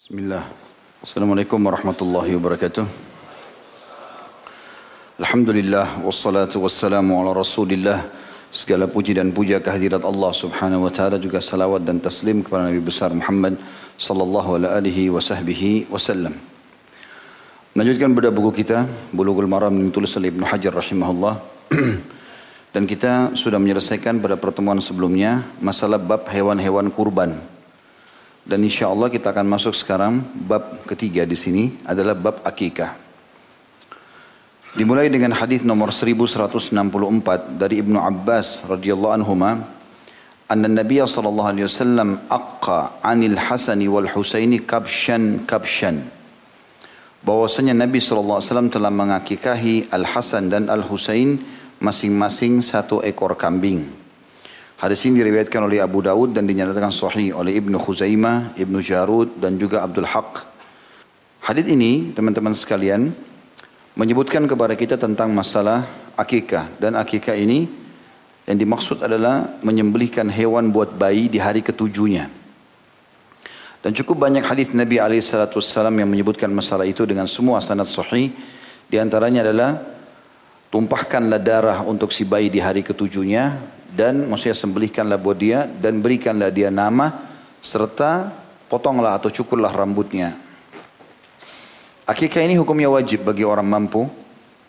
[0.00, 0.48] Bismillah.
[1.04, 2.88] Assalamualaikum warahmatullahi wabarakatuh.
[5.20, 8.08] Alhamdulillah wassalatu wassalamu ala Rasulillah.
[8.48, 12.80] Segala puji dan puja kehadirat Allah Subhanahu wa taala juga salawat dan taslim kepada Nabi
[12.80, 13.60] besar Muhammad
[14.00, 16.32] sallallahu alaihi wasahbihi wasallam.
[17.76, 21.44] Melanjutkan pada buku kita Bulughul Maram yang ditulis oleh Ibnu Hajar rahimahullah.
[22.72, 27.49] dan kita sudah menyelesaikan pada pertemuan sebelumnya masalah bab hewan-hewan kurban.
[28.44, 32.96] Dan insya Allah kita akan masuk sekarang bab ketiga di sini adalah bab akikah.
[34.70, 39.66] Dimulai dengan hadis nomor 1164 dari Ibnu Abbas radhiyallahu anhuma
[40.46, 46.20] anna Nabi sallallahu alaihi wasallam aqqa 'anil Hasani wal Husaini kabshan kabshan
[47.20, 51.36] bahwasanya Nabi sallallahu alaihi wasallam telah mengakikahi Al Hasan dan Al Husain
[51.80, 53.99] masing-masing satu ekor kambing.
[54.80, 59.60] Hadis ini diriwayatkan oleh Abu Dawud dan dinyatakan sahih oleh Ibnu Khuzaimah, Ibnu Jarud dan
[59.60, 60.40] juga Abdul Haq.
[61.44, 63.12] Hadis ini teman-teman sekalian
[63.92, 65.84] menyebutkan kepada kita tentang masalah
[66.16, 67.68] akikah dan akikah ini
[68.48, 72.32] yang dimaksud adalah menyembelihkan hewan buat bayi di hari ketujuhnya.
[73.84, 78.32] Dan cukup banyak hadis Nabi SAW yang menyebutkan masalah itu dengan semua sanad sahih.
[78.88, 79.76] Di antaranya adalah
[80.72, 86.50] tumpahkanlah darah untuk si bayi di hari ketujuhnya dan maksudnya sembelihkanlah buat dia dan berikanlah
[86.54, 87.26] dia nama
[87.60, 88.30] serta
[88.70, 90.38] potonglah atau cukurlah rambutnya.
[92.06, 94.06] Akikah ini hukumnya wajib bagi orang mampu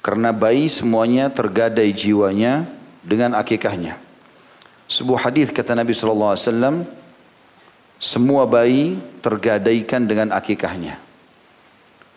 [0.02, 2.66] karena bayi semuanya tergadai jiwanya
[3.02, 3.98] dengan akikahnya.
[4.90, 6.76] Sebuah hadis kata Nabi sallallahu alaihi wasallam
[8.02, 10.98] semua bayi tergadaikan dengan akikahnya.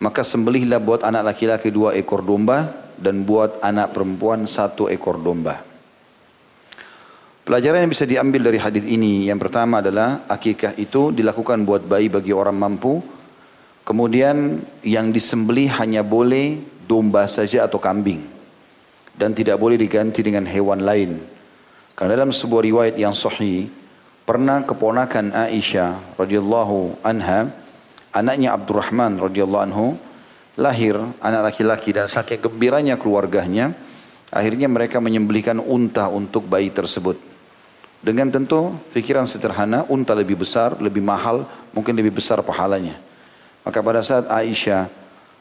[0.01, 5.74] Maka sembelihlah buat anak laki-laki dua ekor domba dan buat anak perempuan satu ekor domba.
[7.45, 12.09] Pelajaran yang bisa diambil dari hadis ini yang pertama adalah akikah itu dilakukan buat bayi
[12.09, 13.05] bagi orang mampu.
[13.85, 16.57] Kemudian yang disembelih hanya boleh
[16.89, 18.25] domba saja atau kambing
[19.13, 21.21] dan tidak boleh diganti dengan hewan lain.
[21.93, 23.69] Karena dalam sebuah riwayat yang sahih
[24.25, 27.53] pernah keponakan Aisyah radhiyallahu anha
[28.09, 29.93] anaknya Abdurrahman radhiyallahu anhu
[30.57, 33.69] lahir anak laki-laki dan saking gembiranya keluarganya
[34.33, 37.34] akhirnya mereka menyembelihkan unta untuk bayi tersebut.
[38.05, 41.41] Dengan tentu pikiran sederhana, unta lebih besar, lebih mahal,
[41.73, 43.01] mungkin lebih besar pahalanya.
[43.65, 44.85] Maka pada saat Aisyah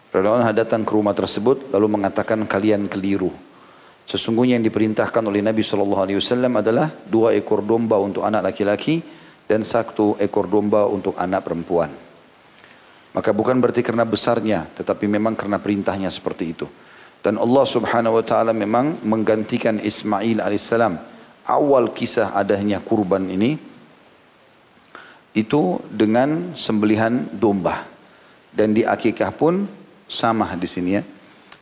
[0.08, 3.28] radhiyallahu datang ke rumah tersebut lalu mengatakan kalian keliru.
[4.08, 9.04] Sesungguhnya yang diperintahkan oleh Nabi SAW adalah dua ekor domba untuk anak laki-laki
[9.44, 11.92] dan satu ekor domba untuk anak perempuan.
[13.12, 16.64] Maka bukan berarti karena besarnya, tetapi memang karena perintahnya seperti itu.
[17.20, 21.13] Dan Allah Subhanahu wa taala memang menggantikan Ismail alaihissalam
[21.44, 23.56] awal kisah adanya kurban ini
[25.34, 27.84] itu dengan sembelihan domba.
[28.54, 29.66] Dan di akikah pun
[30.06, 31.02] sama di sini ya.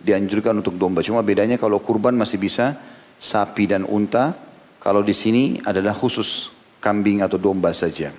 [0.02, 1.00] Dianjurkan untuk domba.
[1.00, 2.76] Cuma bedanya kalau kurban masih bisa
[3.16, 4.34] sapi dan unta
[4.82, 8.12] kalau di sini adalah khusus kambing atau domba saja.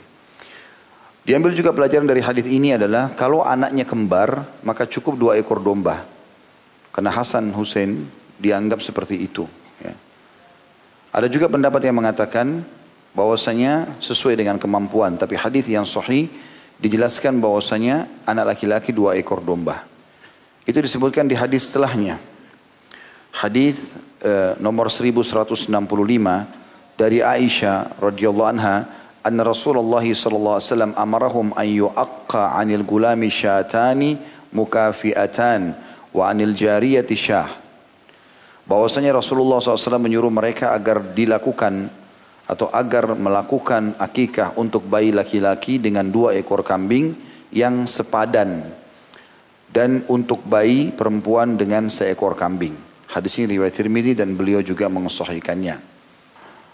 [1.23, 6.01] Diambil juga pelajaran dari hadis ini adalah kalau anaknya kembar maka cukup dua ekor domba.
[6.89, 8.09] Karena Hasan Hussein
[8.41, 9.45] dianggap seperti itu
[11.13, 12.65] ada juga pendapat yang mengatakan
[13.13, 16.25] bahwasanya sesuai dengan kemampuan, tapi hadis yang sahih
[16.81, 19.85] dijelaskan bahwasanya anak laki-laki dua ekor domba.
[20.65, 22.17] Itu disebutkan di hadis setelahnya.
[23.29, 23.93] Hadis
[24.25, 25.69] eh, nomor 1165
[26.97, 28.89] dari Aisyah radhiyallahu anha,
[29.21, 34.17] anna Rasulullah sallallahu alaihi wasallam amarahum an yu'aqqa 'anil gulami syatani
[34.49, 35.77] mukafi'atan
[36.09, 37.62] wa 'anil jariyati syah
[38.67, 41.91] bahwasanya Rasulullah SAW menyuruh mereka agar dilakukan
[42.43, 47.15] atau agar melakukan akikah untuk bayi laki-laki dengan dua ekor kambing
[47.55, 48.67] yang sepadan
[49.71, 52.75] dan untuk bayi perempuan dengan seekor kambing.
[53.09, 55.77] Hadis ini riwayat Tirmidzi dan beliau juga mensahihkannya.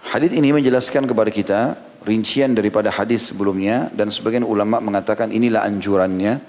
[0.10, 1.60] Hadis ini menjelaskan kepada kita
[2.08, 6.40] rincian daripada hadis sebelumnya dan sebagian ulama mengatakan inilah anjurannya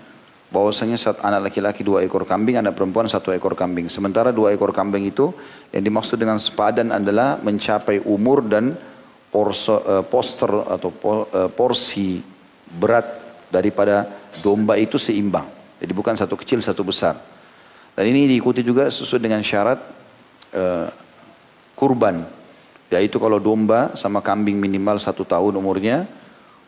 [0.51, 3.87] bahwasanya saat anak laki-laki dua ekor kambing, anak perempuan satu ekor kambing.
[3.87, 5.31] Sementara dua ekor kambing itu
[5.71, 8.75] yang dimaksud dengan sepadan adalah mencapai umur dan
[9.31, 12.19] porso, uh, poster atau uh, porsi
[12.67, 13.07] berat
[13.47, 14.11] daripada
[14.43, 15.47] domba itu seimbang.
[15.79, 17.15] Jadi bukan satu kecil satu besar.
[17.95, 19.79] Dan ini diikuti juga sesuai dengan syarat
[20.55, 20.91] uh,
[21.79, 22.27] kurban.
[22.91, 26.11] Yaitu kalau domba sama kambing minimal satu tahun umurnya,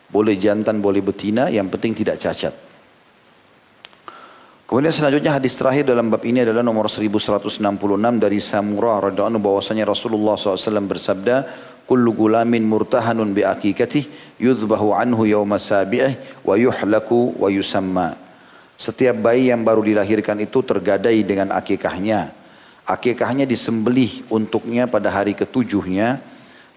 [0.07, 2.55] boleh jantan, boleh betina, yang penting tidak cacat.
[4.73, 7.61] Kemudian selanjutnya hadis terakhir dalam bab ini adalah nomor 1166
[8.17, 11.45] dari Samurah radhiyallahu bahwasanya Rasulullah SAW bersabda,
[11.85, 14.09] kullu gulamin murtahanun bi akikatih
[14.41, 18.17] yudhbahu anhu yawma sabi'ih wa yuhlaku wa yusamma.
[18.73, 22.33] Setiap bayi yang baru dilahirkan itu tergadai dengan akikahnya.
[22.89, 26.17] Akikahnya disembelih untuknya pada hari ketujuhnya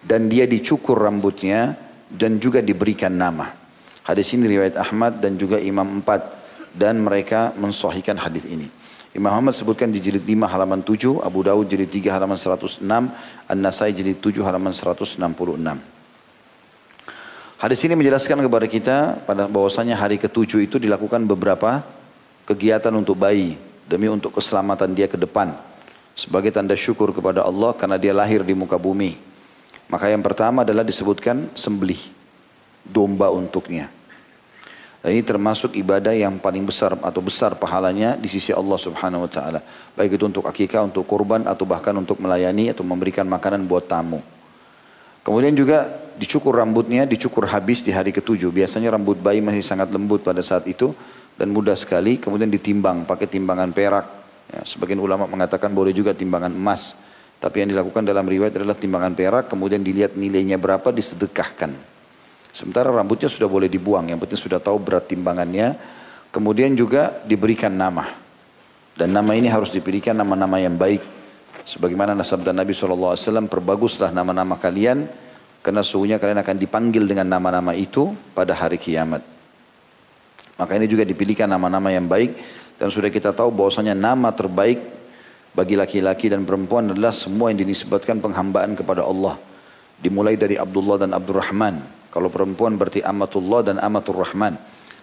[0.05, 1.81] dan dia dicukur rambutnya
[2.13, 3.57] dan juga diberikan nama.
[4.05, 6.36] Hadis ini riwayat Ahmad dan juga Imam Empat
[6.77, 8.69] dan mereka mensohikan hadis ini.
[9.17, 12.85] Imam Ahmad sebutkan di jilid 5 halaman 7, Abu Dawud jilid 3 halaman 106,
[13.49, 15.17] An-Nasai jilid 7 halaman 166.
[17.57, 21.81] Hadis ini menjelaskan kepada kita pada bahwasanya hari ketujuh itu dilakukan beberapa
[22.45, 23.57] kegiatan untuk bayi
[23.89, 25.57] demi untuk keselamatan dia ke depan
[26.13, 29.17] sebagai tanda syukur kepada Allah karena dia lahir di muka bumi.
[29.89, 32.13] Maka yang pertama adalah disebutkan sembelih
[32.85, 33.89] domba untuknya.
[35.07, 39.63] Ini termasuk ibadah yang paling besar atau besar pahalanya di sisi Allah Subhanahu wa taala.
[39.95, 44.19] Baik itu untuk akikah, untuk kurban atau bahkan untuk melayani atau memberikan makanan buat tamu.
[45.23, 45.87] Kemudian juga
[46.19, 48.51] dicukur rambutnya, dicukur habis di hari ketujuh.
[48.51, 50.91] Biasanya rambut bayi masih sangat lembut pada saat itu
[51.39, 52.19] dan mudah sekali.
[52.19, 54.07] Kemudian ditimbang pakai timbangan perak.
[54.51, 56.99] Ya, sebagian ulama mengatakan boleh juga timbangan emas.
[57.39, 61.96] Tapi yang dilakukan dalam riwayat adalah timbangan perak, kemudian dilihat nilainya berapa disedekahkan.
[62.57, 65.77] Sementara rambutnya sudah boleh dibuang, yang penting sudah tahu berat timbangannya.
[66.33, 68.09] Kemudian juga diberikan nama.
[68.97, 71.05] Dan nama ini harus dipilihkan nama-nama yang baik.
[71.69, 75.05] Sebagaimana nasabda Nabi SAW, perbaguslah nama-nama kalian,
[75.61, 79.21] karena sungguhnya kalian akan dipanggil dengan nama-nama itu pada hari kiamat.
[80.57, 82.33] Maka ini juga dipilihkan nama-nama yang baik,
[82.81, 84.81] dan sudah kita tahu bahwasanya nama terbaik
[85.53, 89.37] bagi laki-laki dan perempuan adalah semua yang dinisbatkan penghambaan kepada Allah.
[90.01, 91.85] Dimulai dari Abdullah dan Abdurrahman,
[92.17, 94.57] kalau perempuan berarti amatullah dan amatur rahman.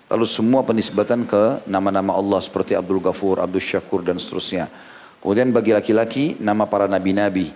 [0.10, 4.66] Lalu semua penisbatan ke nama-nama Allah seperti Abdul Ghafur, Abdul Syakur dan seterusnya.
[5.22, 7.54] Kemudian bagi laki-laki nama para nabi-nabi.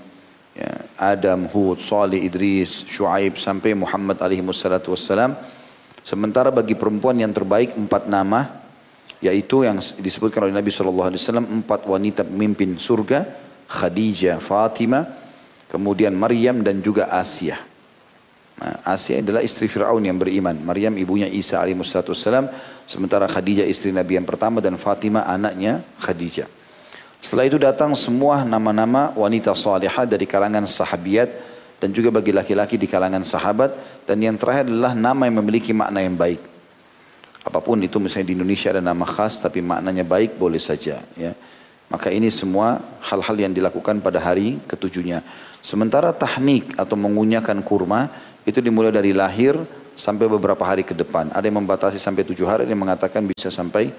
[0.53, 5.33] Ya, Adam, Hud, Salih, Idris, Shu'aib sampai Muhammad alaihi wassalatu wassalam.
[6.05, 8.61] Sementara bagi perempuan yang terbaik empat nama
[9.25, 11.09] yaitu yang disebutkan oleh Nabi SAW
[11.65, 13.25] empat wanita pemimpin surga
[13.65, 15.03] Khadijah, Fatimah,
[15.67, 17.66] kemudian Maryam dan juga Asia.
[18.57, 20.57] Nah, Asia adalah istri Fir'aun yang beriman.
[20.57, 22.49] Maryam ibunya Isa alaihissalam.
[22.89, 26.49] Sementara Khadijah istri Nabi yang pertama dan Fatimah anaknya Khadijah.
[27.21, 31.29] Setelah itu datang semua nama-nama wanita salihah dari kalangan sahabiat
[31.77, 33.73] dan juga bagi laki-laki di kalangan sahabat.
[34.09, 36.41] Dan yang terakhir adalah nama yang memiliki makna yang baik.
[37.45, 40.99] Apa pun itu misalnya di Indonesia ada nama khas tapi maknanya baik boleh saja.
[41.13, 41.37] Ya.
[41.87, 45.23] Maka ini semua hal-hal yang dilakukan pada hari ketujuhnya.
[45.63, 48.11] Sementara tahnik atau mengunyahkan kurma
[48.47, 49.59] itu dimulai dari lahir
[49.99, 51.27] sampai beberapa hari ke depan.
[51.35, 53.91] Ada yang membatasi sampai tujuh hari, ada yang mengatakan bisa sampai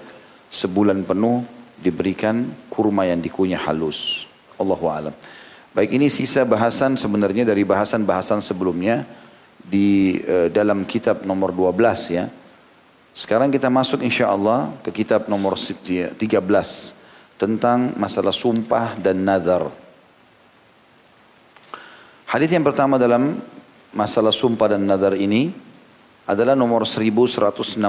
[0.49, 1.45] sebulan penuh
[1.77, 4.25] diberikan kurma yang dikunyah halus.
[4.57, 5.13] Allahu alam.
[5.69, 9.05] Baik ini sisa bahasan sebenarnya dari bahasan-bahasan sebelumnya
[9.61, 12.25] di uh, dalam kitab nomor 12 ya.
[13.13, 16.17] Sekarang kita masuk insya Allah ke kitab nomor 13
[17.37, 19.69] tentang masalah sumpah dan nazar.
[22.25, 23.41] Hadis yang pertama dalam
[23.93, 25.49] masalah sumpah dan nadar ini
[26.29, 27.81] adalah nomor 1167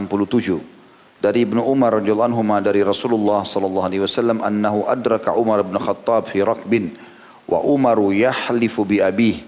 [1.21, 6.33] dari Ibnu Umar radhiyallahu anhu dari Rasulullah sallallahu alaihi wasallam annahu adraka Umar bin Khattab
[6.33, 6.97] fi rakbin
[7.45, 9.45] wa Umaru yahlifu bi abih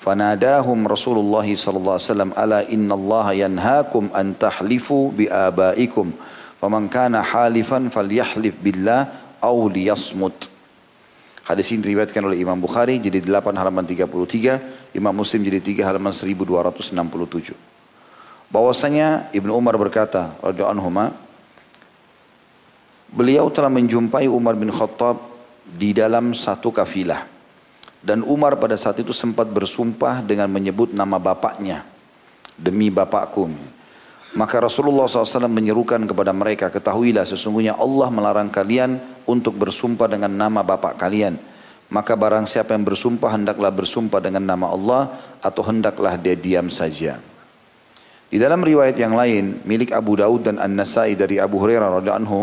[0.00, 6.16] fanadahum Rasulullah sallallahu alaihi wasallam ala inna Allah yanhaakum an tahlifu bi abaikum
[6.56, 9.08] faman kana halifan falyahlif billah
[9.44, 10.49] aw liyasmut
[11.44, 16.12] Hadis ini diriwayatkan oleh Imam Bukhari jadi 8 halaman 33, Imam Muslim jadi 3 halaman
[16.12, 17.56] 1267.
[18.50, 21.14] Bahwasanya Ibnu Umar berkata radhiyallahu anhu
[23.10, 25.22] beliau telah menjumpai Umar bin Khattab
[25.66, 27.26] di dalam satu kafilah.
[28.00, 31.84] Dan Umar pada saat itu sempat bersumpah dengan menyebut nama bapaknya.
[32.56, 33.52] Demi bapakku.
[34.30, 40.66] Maka Rasulullah SAW menyerukan kepada mereka, ketahuilah sesungguhnya Allah melarang kalian untuk bersumpah dengan nama
[40.66, 41.38] bapak kalian.
[41.90, 45.02] Maka barang siapa yang bersumpah hendaklah bersumpah dengan nama Allah
[45.42, 47.18] atau hendaklah dia diam saja.
[48.30, 52.42] Di dalam riwayat yang lain milik Abu Daud dan An-Nasai dari Abu Hurairah radhiyallahu anhu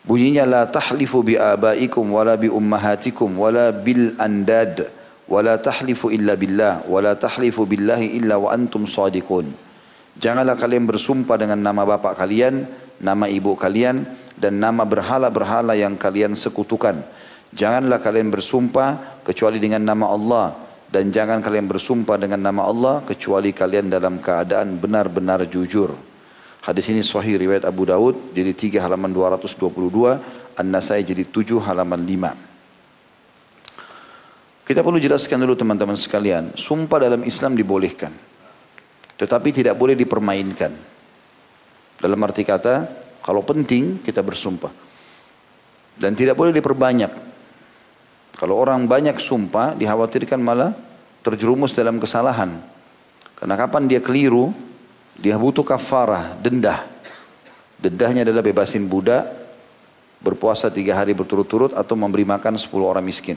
[0.00, 4.88] bunyinya la tahlifu bi abaikum wala bi ummahatikum wala bil andad
[5.28, 9.44] wala tahlifu illa billah wala tahlifu billahi illa wa antum sadiqun.
[10.16, 12.64] Janganlah kalian bersumpah dengan nama bapak kalian,
[12.96, 14.08] nama ibu kalian,
[14.40, 16.96] dan nama berhala-berhala yang kalian sekutukan.
[17.52, 20.46] Janganlah kalian bersumpah kecuali dengan nama Allah.
[20.90, 25.94] Dan jangan kalian bersumpah dengan nama Allah kecuali kalian dalam keadaan benar-benar jujur.
[26.66, 32.34] Hadis ini sahih riwayat Abu Daud jadi 3 halaman 222, An-Nasai jadi 7 halaman 5.
[34.66, 38.10] Kita perlu jelaskan dulu teman-teman sekalian, sumpah dalam Islam dibolehkan.
[39.14, 40.74] Tetapi tidak boleh dipermainkan.
[42.02, 44.72] Dalam arti kata, kalau penting kita bersumpah.
[46.00, 47.12] Dan tidak boleh diperbanyak.
[48.40, 50.72] Kalau orang banyak sumpah, dikhawatirkan malah
[51.20, 52.56] terjerumus dalam kesalahan.
[53.36, 54.52] Karena kapan dia keliru,
[55.20, 56.88] dia butuh kafarah, dendah.
[57.76, 59.28] Dendahnya adalah bebasin budak,
[60.20, 63.36] berpuasa tiga hari berturut-turut atau memberi makan sepuluh orang miskin.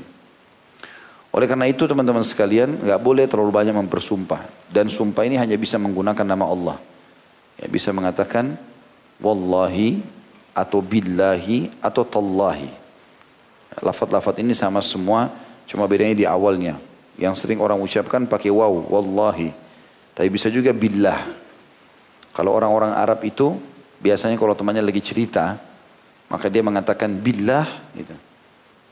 [1.34, 5.82] Oleh karena itu teman-teman sekalian nggak boleh terlalu banyak mempersumpah dan sumpah ini hanya bisa
[5.82, 6.78] menggunakan nama Allah.
[7.58, 8.54] Ya, bisa mengatakan
[9.24, 10.03] wallahi
[10.51, 12.68] atau billahi atau tallahi.
[13.80, 15.32] Lafat-lafat ini sama semua
[15.65, 16.75] cuma bedanya di awalnya.
[17.15, 19.56] Yang sering orang ucapkan pakai waw wallahi.
[20.13, 21.24] Tapi bisa juga billah.
[22.36, 23.56] Kalau orang-orang Arab itu
[24.03, 25.58] biasanya kalau temannya lagi cerita
[26.27, 28.13] maka dia mengatakan billah gitu.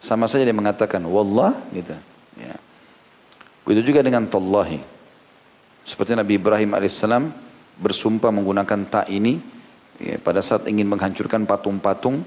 [0.01, 1.93] Sama saja dia mengatakan wallah gitu.
[2.37, 2.57] Ya.
[3.65, 4.81] Begitu juga dengan tallahi.
[5.85, 7.33] Seperti Nabi Ibrahim alaihissalam
[7.81, 9.41] bersumpah menggunakan ta ini
[10.01, 12.25] ya, pada saat ingin menghancurkan patung-patung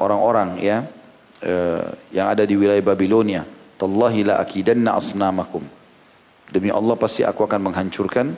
[0.00, 0.88] orang-orang ya
[1.44, 3.44] eh, yang ada di wilayah Babilonia.
[3.76, 5.60] Tallahi la akidanna asnamakum.
[6.48, 8.32] Demi Allah pasti aku akan menghancurkan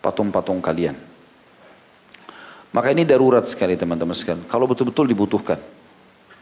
[0.00, 0.96] patung-patung kalian.
[2.72, 4.48] Maka ini darurat sekali teman-teman sekalian.
[4.48, 5.60] Kalau betul-betul dibutuhkan.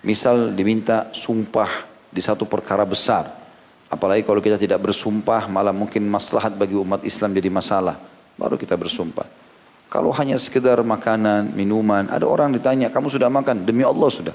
[0.07, 3.47] Misal diminta sumpah di satu perkara besar
[3.87, 7.95] Apalagi kalau kita tidak bersumpah malah mungkin maslahat bagi umat Islam jadi masalah.
[8.35, 9.46] Baru kita bersumpah.
[9.87, 13.63] Kalau hanya sekedar makanan, minuman, ada orang ditanya, kamu sudah makan?
[13.63, 14.35] Demi Allah sudah.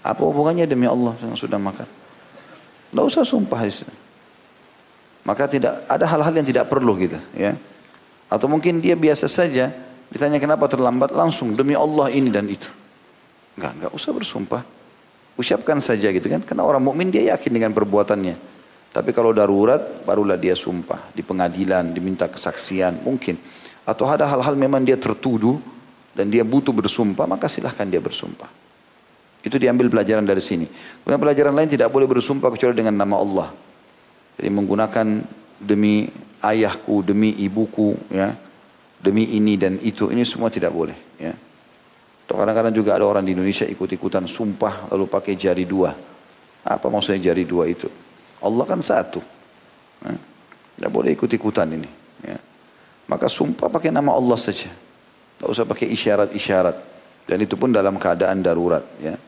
[0.00, 1.84] Apa hubungannya demi Allah yang sudah makan?
[2.90, 3.92] Tidak usah sumpah di.
[5.26, 7.58] Maka tidak ada hal-hal yang tidak perlu gitu, ya.
[8.30, 9.74] Atau mungkin dia biasa saja
[10.10, 12.70] ditanya kenapa terlambat langsung demi Allah ini dan itu.
[13.58, 14.62] Enggak, enggak usah bersumpah.
[15.34, 16.40] Ucapkan saja gitu kan.
[16.46, 18.36] Karena orang mukmin dia yakin dengan perbuatannya.
[18.90, 23.38] Tapi kalau darurat barulah dia sumpah di pengadilan, diminta kesaksian mungkin.
[23.90, 25.58] Atau ada hal-hal memang dia tertuduh
[26.14, 28.46] dan dia butuh bersumpah, maka silahkan dia bersumpah.
[29.42, 30.70] Itu diambil pelajaran dari sini.
[31.02, 33.48] Kemudian pelajaran lain tidak boleh bersumpah kecuali dengan nama Allah.
[34.38, 35.06] Jadi menggunakan
[35.58, 36.06] demi
[36.38, 38.30] ayahku, demi ibuku, ya,
[39.02, 40.94] demi ini dan itu, ini semua tidak boleh.
[41.18, 41.34] Ya.
[42.30, 45.90] Kadang-kadang juga ada orang di Indonesia ikut-ikutan sumpah lalu pakai jari dua.
[46.62, 47.90] Apa maksudnya jari dua itu?
[48.38, 49.18] Allah kan satu.
[50.06, 50.14] Ya.
[50.78, 51.90] Tidak boleh ikut-ikutan ini.
[52.22, 52.38] Ya.
[53.10, 54.70] Maka sumpah pakai nama Allah saja.
[54.70, 56.76] Tidak usah pakai isyarat-isyarat.
[57.26, 58.86] Dan itu pun dalam keadaan darurat.
[59.02, 59.18] Ya.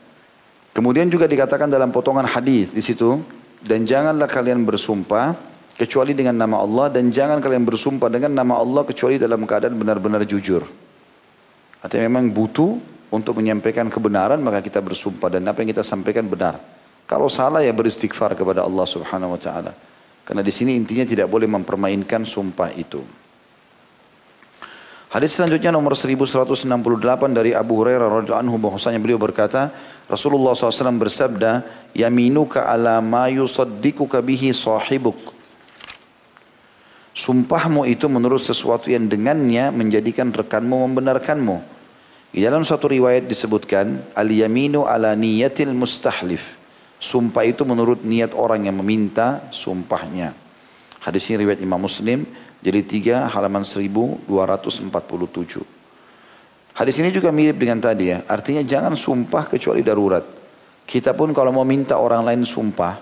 [0.71, 3.19] Kemudian juga dikatakan dalam potongan hadis di situ.
[3.59, 5.35] Dan janganlah kalian bersumpah
[5.75, 6.95] kecuali dengan nama Allah.
[6.95, 10.63] Dan jangan kalian bersumpah dengan nama Allah kecuali dalam keadaan benar-benar jujur.
[11.83, 12.79] Artinya memang butuh
[13.11, 15.27] untuk menyampaikan kebenaran maka kita bersumpah.
[15.27, 16.55] Dan apa yang kita sampaikan benar.
[17.03, 19.75] Kalau salah ya beristighfar kepada Allah Subhanahu wa taala.
[20.23, 23.22] Karena di sini intinya tidak boleh mempermainkan sumpah itu.
[25.13, 26.65] Hadis selanjutnya nomor 1168
[27.37, 29.69] dari Abu Hurairah radhiyallahu anhu bahwasanya beliau berkata,
[30.09, 31.61] Rasulullah SAW bersabda,
[31.93, 35.37] "Yaminuka ala ma yusaddiquka bihi sahibuk."
[37.13, 41.61] Sumpahmu itu menurut sesuatu yang dengannya menjadikan rekanmu membenarkanmu.
[42.33, 46.57] Di dalam suatu riwayat disebutkan, "Al-yaminu ala niyatil mustahlif."
[46.97, 50.33] Sumpah itu menurut niat orang yang meminta sumpahnya.
[51.05, 52.25] Hadis ini riwayat Imam Muslim,
[52.63, 54.23] jadi 3 halaman 1247.
[56.73, 58.23] Hadis ini juga mirip dengan tadi ya.
[58.23, 60.23] Artinya jangan sumpah kecuali darurat.
[60.87, 62.97] Kita pun kalau mau minta orang lain sumpah,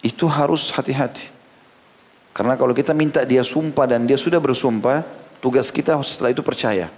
[0.00, 1.30] itu harus hati-hati.
[2.34, 5.04] Karena kalau kita minta dia sumpah dan dia sudah bersumpah,
[5.38, 6.88] tugas kita setelah itu percaya.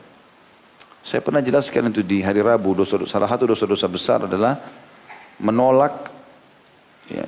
[1.02, 4.58] Saya pernah jelaskan itu di hari Rabu, dosa, salah satu dosa-dosa besar adalah
[5.38, 6.10] menolak
[7.06, 7.26] ya,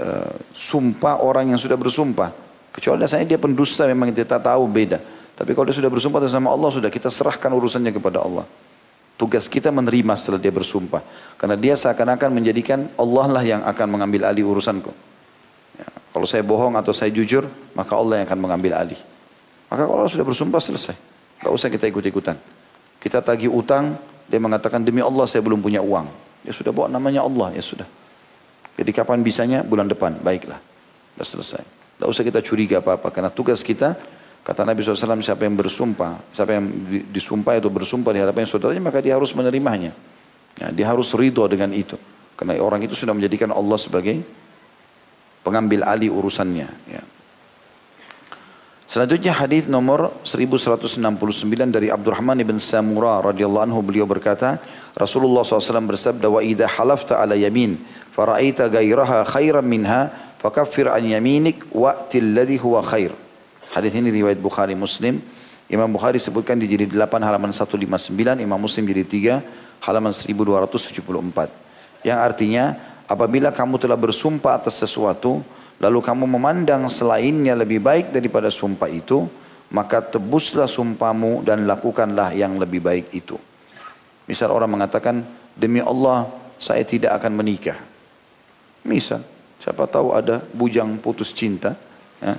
[0.00, 2.49] uh, sumpah orang yang sudah bersumpah.
[2.70, 5.02] Kecuali saya dia pendusta memang kita tahu beda.
[5.34, 8.44] Tapi kalau dia sudah bersumpah sama Allah sudah kita serahkan urusannya kepada Allah.
[9.20, 11.04] Tugas kita menerima setelah dia bersumpah.
[11.36, 14.88] Karena dia seakan-akan menjadikan Allah lah yang akan mengambil alih urusanku.
[15.76, 17.44] Ya, kalau saya bohong atau saya jujur,
[17.76, 19.00] maka Allah yang akan mengambil alih.
[19.68, 20.96] Maka kalau sudah bersumpah selesai.
[21.40, 22.36] Gak usah kita ikut-ikutan.
[23.00, 23.96] Kita tagih utang,
[24.28, 26.08] dia mengatakan demi Allah saya belum punya uang.
[26.44, 27.88] Ya sudah bawa namanya Allah, ya sudah.
[28.76, 29.60] Jadi kapan bisanya?
[29.64, 30.16] Bulan depan.
[30.20, 30.60] Baiklah.
[31.16, 31.79] Sudah selesai.
[32.00, 33.12] Tidak usah kita curiga apa-apa.
[33.12, 33.92] Karena tugas kita,
[34.40, 36.64] kata Nabi SAW, siapa yang bersumpah, siapa yang
[37.12, 39.92] disumpah atau bersumpah di hadapan saudaranya, maka dia harus menerimanya.
[40.56, 42.00] Ya, dia harus ridho dengan itu.
[42.40, 44.16] Karena orang itu sudah menjadikan Allah sebagai
[45.44, 46.68] pengambil alih urusannya.
[46.88, 47.04] Ya.
[48.88, 51.04] Selanjutnya hadis nomor 1169
[51.68, 54.56] dari Abdurrahman ibn Samura radhiyallahu anhu beliau berkata,
[54.96, 57.76] Rasulullah SAW bersabda, "Wa halafta ala yamin,
[58.16, 63.12] fara'ita ghairaha khairan minha, fakaffir an yaminik wa'til ladhi huwa khair.
[63.76, 65.20] Hadis ini riwayat Bukhari Muslim.
[65.70, 68.10] Imam Bukhari sebutkan di jilid 8 halaman 159,
[68.42, 72.02] Imam Muslim jilid 3 halaman 1274.
[72.02, 72.74] Yang artinya
[73.06, 75.44] apabila kamu telah bersumpah atas sesuatu
[75.80, 79.24] lalu kamu memandang selainnya lebih baik daripada sumpah itu,
[79.72, 83.40] maka tebuslah sumpahmu dan lakukanlah yang lebih baik itu.
[84.28, 85.24] Misal orang mengatakan,
[85.56, 86.28] demi Allah
[86.60, 87.78] saya tidak akan menikah.
[88.84, 89.24] Misal,
[89.60, 91.76] siapa tahu ada bujang putus cinta.
[92.18, 92.36] Ya.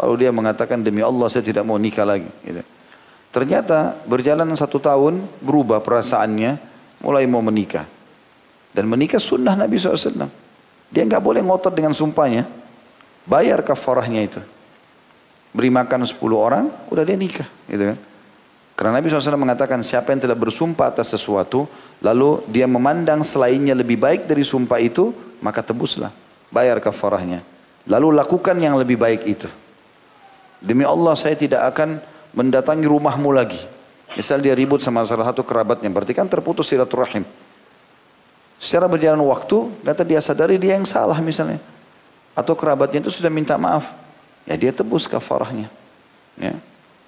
[0.00, 2.30] Lalu dia mengatakan, demi Allah saya tidak mau nikah lagi.
[2.40, 2.64] Gitu.
[3.30, 6.56] Ternyata berjalan satu tahun, berubah perasaannya,
[7.04, 7.84] mulai mau menikah.
[8.72, 10.30] Dan menikah sunnah Nabi SAW.
[10.90, 12.48] Dia nggak boleh ngotot dengan sumpahnya.
[13.28, 14.40] Bayar kafarahnya itu
[15.50, 17.46] beri makan 10 orang, udah dia nikah.
[17.66, 17.98] Gitu kan.
[18.78, 21.68] Karena Nabi SAW mengatakan siapa yang telah bersumpah atas sesuatu,
[22.00, 26.12] lalu dia memandang selainnya lebih baik dari sumpah itu, maka tebuslah,
[26.52, 27.44] bayar kafarahnya.
[27.88, 29.48] Lalu lakukan yang lebih baik itu.
[30.60, 31.96] Demi Allah saya tidak akan
[32.36, 33.60] mendatangi rumahmu lagi.
[34.14, 37.24] Misal dia ribut sama salah satu kerabatnya, berarti kan terputus silaturahim.
[38.60, 41.62] Secara berjalan waktu, kata dia sadari dia yang salah misalnya.
[42.36, 43.96] Atau kerabatnya itu sudah minta maaf
[44.50, 45.68] ya dia tebus kafarahnya.
[46.34, 46.58] Ya.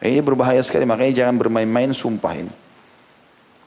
[0.02, 2.50] Ini berbahaya sekali, makanya jangan bermain-main sumpah ini.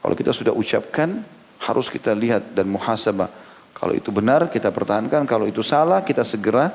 [0.04, 1.24] Kalau kita sudah ucapkan,
[1.60, 3.32] harus kita lihat dan muhasabah.
[3.76, 5.28] Kalau itu benar, kita pertahankan.
[5.28, 6.72] Kalau itu salah, kita segera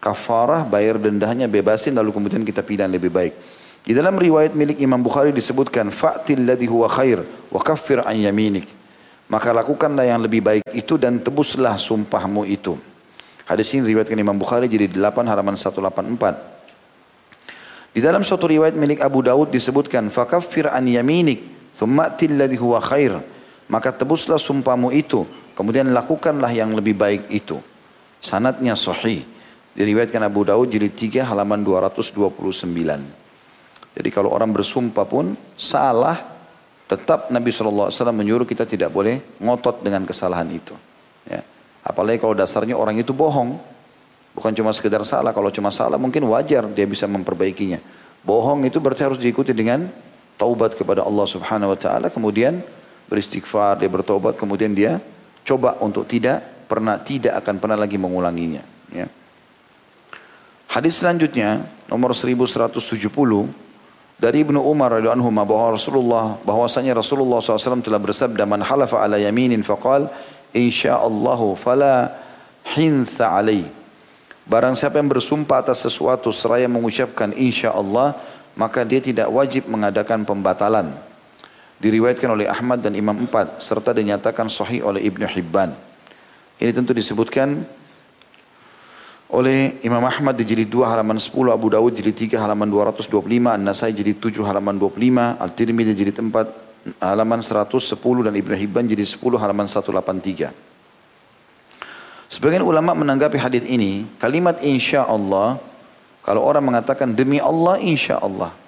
[0.00, 3.36] kafarah, bayar dendahnya, bebasin, lalu kemudian kita pilihan lebih baik.
[3.84, 7.20] Di dalam riwayat milik Imam Bukhari disebutkan, Fa'til ladhi huwa khair,
[7.52, 8.64] wa kaffir an yaminik.
[9.28, 12.80] Maka lakukanlah yang lebih baik itu dan tebuslah sumpahmu itu.
[13.44, 17.92] Hadis ini riwayatkan Imam Bukhari jadi 8 halaman 184.
[17.92, 21.44] Di dalam suatu riwayat milik Abu Daud disebutkan fakaffir an yaminik
[21.76, 23.20] thumma ladhi huwa khair.
[23.68, 25.24] Maka tebuslah sumpahmu itu,
[25.56, 27.60] kemudian lakukanlah yang lebih baik itu.
[28.22, 29.24] Sanatnya sahih.
[29.72, 32.68] Diriwayatkan Abu Daud jilid 3 halaman 229.
[33.92, 36.16] Jadi kalau orang bersumpah pun salah,
[36.88, 40.76] tetap Nabi SAW menyuruh kita tidak boleh ngotot dengan kesalahan itu.
[41.24, 41.40] Ya.
[41.80, 43.56] Apalagi kalau dasarnya orang itu bohong.
[44.32, 45.32] Bukan cuma sekedar salah.
[45.32, 47.80] Kalau cuma salah mungkin wajar dia bisa memperbaikinya.
[48.24, 49.88] Bohong itu berarti harus diikuti dengan
[50.36, 52.08] taubat kepada Allah subhanahu wa ta'ala.
[52.08, 52.60] Kemudian
[53.08, 54.40] beristighfar, dia bertobat.
[54.40, 55.00] Kemudian dia
[55.42, 58.64] coba untuk tidak pernah tidak akan pernah lagi mengulanginya.
[58.88, 59.06] Ya.
[60.72, 62.80] Hadis selanjutnya nomor 1170
[64.16, 69.20] dari Ibnu Umar radhiyallahu anhu bahwa Rasulullah bahwasanya Rasulullah SAW telah bersabda man halafa ala
[69.20, 70.08] yaminin faqal
[70.56, 72.16] insyaallahu fala
[72.72, 73.68] hintha alaih.
[74.48, 78.16] Barang siapa yang bersumpah atas sesuatu seraya mengucapkan insyaallah
[78.56, 80.92] maka dia tidak wajib mengadakan pembatalan.
[81.82, 85.74] Diriwayatkan oleh Ahmad dan Imam Empat serta dinyatakan sahih oleh Ibnu Hibban.
[86.62, 87.66] Ini tentu disebutkan
[89.32, 93.90] oleh Imam Ahmad di jilid 2 halaman 10, Abu Dawud jilid 3 halaman 225, An-Nasai
[93.90, 97.98] jilid 7 halaman 25, Al-Tirmidzi jilid 4 halaman 110
[98.30, 100.54] dan Ibnu Hibban jadi 10 halaman 183.
[102.30, 105.58] Sebagian ulama menanggapi hadis ini, kalimat insya Allah,
[106.22, 108.61] kalau orang mengatakan demi Allah insya Allah.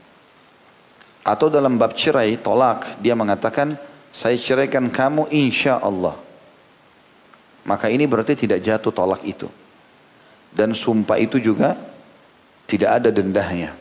[1.24, 3.80] Atau dalam bab cerai, tolak, dia mengatakan
[4.12, 6.12] saya ceraikan kamu insya Allah.
[7.64, 9.48] Maka ini berarti tidak jatuh tolak itu.
[10.52, 11.80] Dan sumpah itu juga
[12.68, 13.72] tidak ada dendahnya.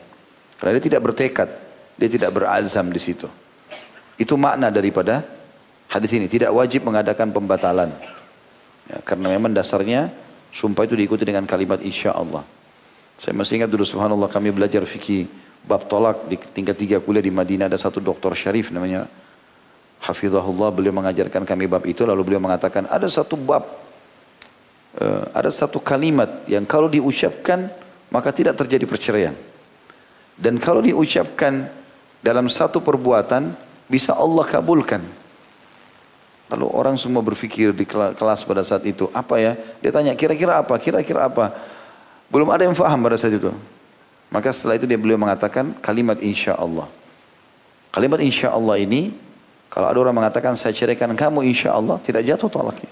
[0.56, 1.48] Karena dia tidak bertekad,
[2.00, 3.28] dia tidak berazam di situ.
[4.16, 5.20] Itu makna daripada
[5.92, 6.24] hadis ini.
[6.24, 7.92] Tidak wajib mengadakan pembatalan.
[8.88, 10.08] Ya, karena memang dasarnya
[10.48, 12.40] sumpah itu diikuti dengan kalimat insya Allah.
[13.20, 17.32] Saya masih ingat dulu subhanallah kami belajar fikih bab tolak di tingkat tiga kuliah di
[17.32, 19.08] Madinah ada satu dokter syarif namanya
[20.04, 23.64] Hafizahullah beliau mengajarkan kami bab itu lalu beliau mengatakan ada satu bab
[25.00, 27.72] uh, ada satu kalimat yang kalau diucapkan
[28.12, 29.34] maka tidak terjadi perceraian
[30.34, 31.70] dan kalau diucapkan
[32.24, 33.54] dalam satu perbuatan
[33.86, 35.04] bisa Allah kabulkan.
[36.48, 39.52] Lalu orang semua berpikir di kelas pada saat itu, apa ya?
[39.80, 40.76] Dia tanya, kira-kira apa?
[40.76, 41.52] Kira-kira apa?
[42.28, 43.52] Belum ada yang faham pada saat itu.
[44.34, 46.90] Maka setelah itu dia beliau mengatakan kalimat insya Allah.
[47.94, 49.14] Kalimat insya Allah ini,
[49.70, 52.90] kalau ada orang mengatakan saya ceraikan kamu insya Allah, tidak jatuh tolaknya.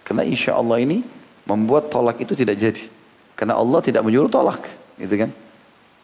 [0.00, 1.04] Karena insya Allah ini
[1.44, 2.88] membuat tolak itu tidak jadi.
[3.36, 4.64] Karena Allah tidak menyuruh tolak.
[4.96, 5.28] Gitu kan?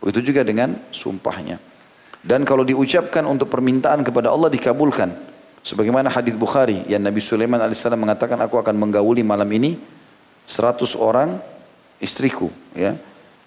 [0.04, 1.56] Begitu juga dengan sumpahnya.
[2.20, 5.16] Dan kalau diucapkan untuk permintaan kepada Allah dikabulkan.
[5.64, 9.80] Sebagaimana hadis Bukhari yang Nabi Sulaiman AS mengatakan aku akan menggauli malam ini
[10.44, 11.40] 100 orang
[12.00, 12.94] istriku ya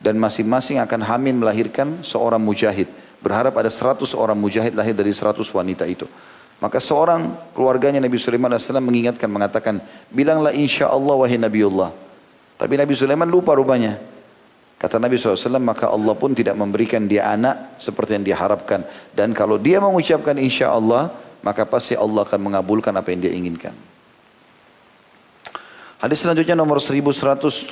[0.01, 2.89] dan masing-masing akan hamil melahirkan seorang mujahid
[3.21, 6.09] berharap ada 100 orang mujahid lahir dari 100 wanita itu
[6.61, 9.81] maka seorang keluarganya Nabi Sulaiman AS mengingatkan mengatakan
[10.13, 11.89] bilanglah insya Allah wahai Nabiullah
[12.61, 13.97] Tapi Nabi Sulaiman lupa rupanya.
[14.77, 18.85] Kata Nabi SAW, maka Allah pun tidak memberikan dia anak seperti yang diharapkan.
[19.09, 21.09] Dan kalau dia mengucapkan insya Allah,
[21.41, 23.73] maka pasti Allah akan mengabulkan apa yang dia inginkan.
[25.97, 27.65] Hadis selanjutnya nomor 1171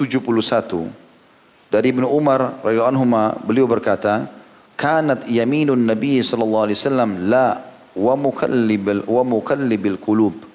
[1.70, 3.06] dari Ibnu Umar radhiyallahu anhu
[3.46, 4.26] beliau berkata,
[4.74, 7.62] "Kanat yaminun Nabi sallallahu alaihi wasallam la
[7.94, 10.50] wa mukallibil wa mukallibil qulub."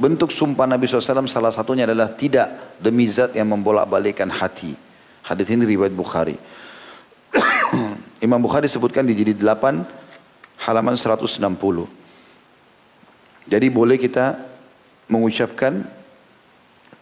[0.00, 4.72] Bentuk sumpah Nabi SAW salah satunya adalah tidak demi zat yang membolak-balikkan hati.
[5.20, 6.40] Hadis ini riwayat Bukhari.
[8.24, 11.36] Imam Bukhari sebutkan di jilid 8 halaman 160.
[13.44, 14.40] Jadi boleh kita
[15.04, 15.84] mengucapkan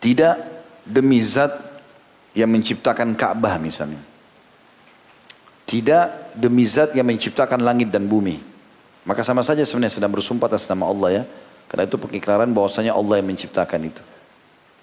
[0.02, 0.42] tidak
[0.82, 1.67] demi zat
[2.38, 3.98] yang menciptakan Ka'bah misalnya.
[5.66, 8.38] Tidak demi zat yang menciptakan langit dan bumi.
[9.02, 11.24] Maka sama saja sebenarnya sedang bersumpah atas nama Allah ya.
[11.66, 14.00] Karena itu pengikraran bahwasanya Allah yang menciptakan itu.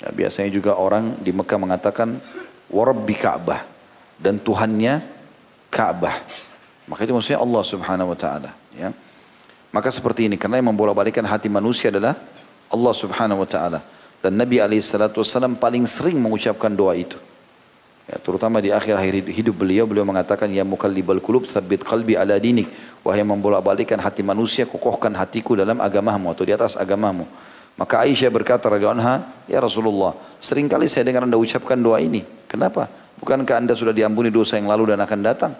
[0.03, 2.19] Ya, biasanya juga orang di Mekah mengatakan
[2.69, 3.63] warabbi Ka'bah
[4.19, 5.01] dan Tuhannya
[5.71, 6.21] Ka'bah.
[6.85, 8.93] Maka itu maksudnya Allah Subhanahu wa taala, ya.
[9.73, 12.13] Maka seperti ini karena yang membolak-balikkan hati manusia adalah
[12.69, 13.79] Allah Subhanahu wa taala.
[14.21, 17.17] Dan Nabi SAW paling sering mengucapkan doa itu.
[18.05, 22.69] Ya, terutama di akhir-akhir hidup beliau, beliau mengatakan, Ya mukallibal kulub, sabit qalbi ala dinik.
[23.01, 27.25] Wahai membolak-balikkan hati manusia, kokohkan hatiku dalam agamamu atau di atas agamamu.
[27.75, 32.23] Maka Aisyah berkata anha, "Ya Rasulullah, sering kali saya dengar Anda ucapkan doa ini.
[32.47, 32.87] Kenapa?
[33.19, 35.53] Bukankah Anda sudah diampuni dosa yang lalu dan akan datang?"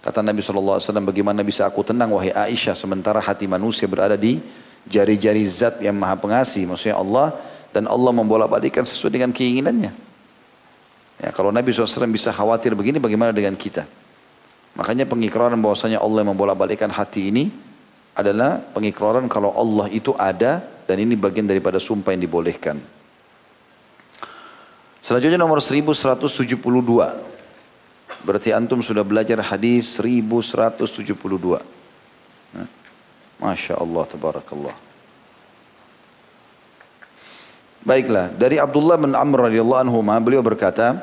[0.00, 4.40] Kata Nabi SAW, bagaimana bisa aku tenang wahai Aisyah sementara hati manusia berada di
[4.88, 6.64] jari-jari zat yang maha pengasih.
[6.64, 7.36] Maksudnya Allah
[7.76, 10.09] dan Allah membolak-balikkan sesuai dengan keinginannya.
[11.20, 13.84] Ya, kalau Nabi SAW bisa khawatir begini, bagaimana dengan kita?
[14.72, 17.52] Makanya pengikraran bahwasanya Allah yang membolak-balikkan hati ini
[18.16, 22.80] adalah pengikraran kalau Allah itu ada dan ini bagian daripada sumpah yang dibolehkan.
[25.04, 26.56] Selanjutnya nomor 1172.
[28.20, 31.60] Berarti antum sudah belajar hadis 1172.
[33.40, 34.89] Masya Allah, tabarakallah.
[37.80, 41.00] Baiklah, dari Abdullah bin Amr radhiyallahu anhu beliau berkata,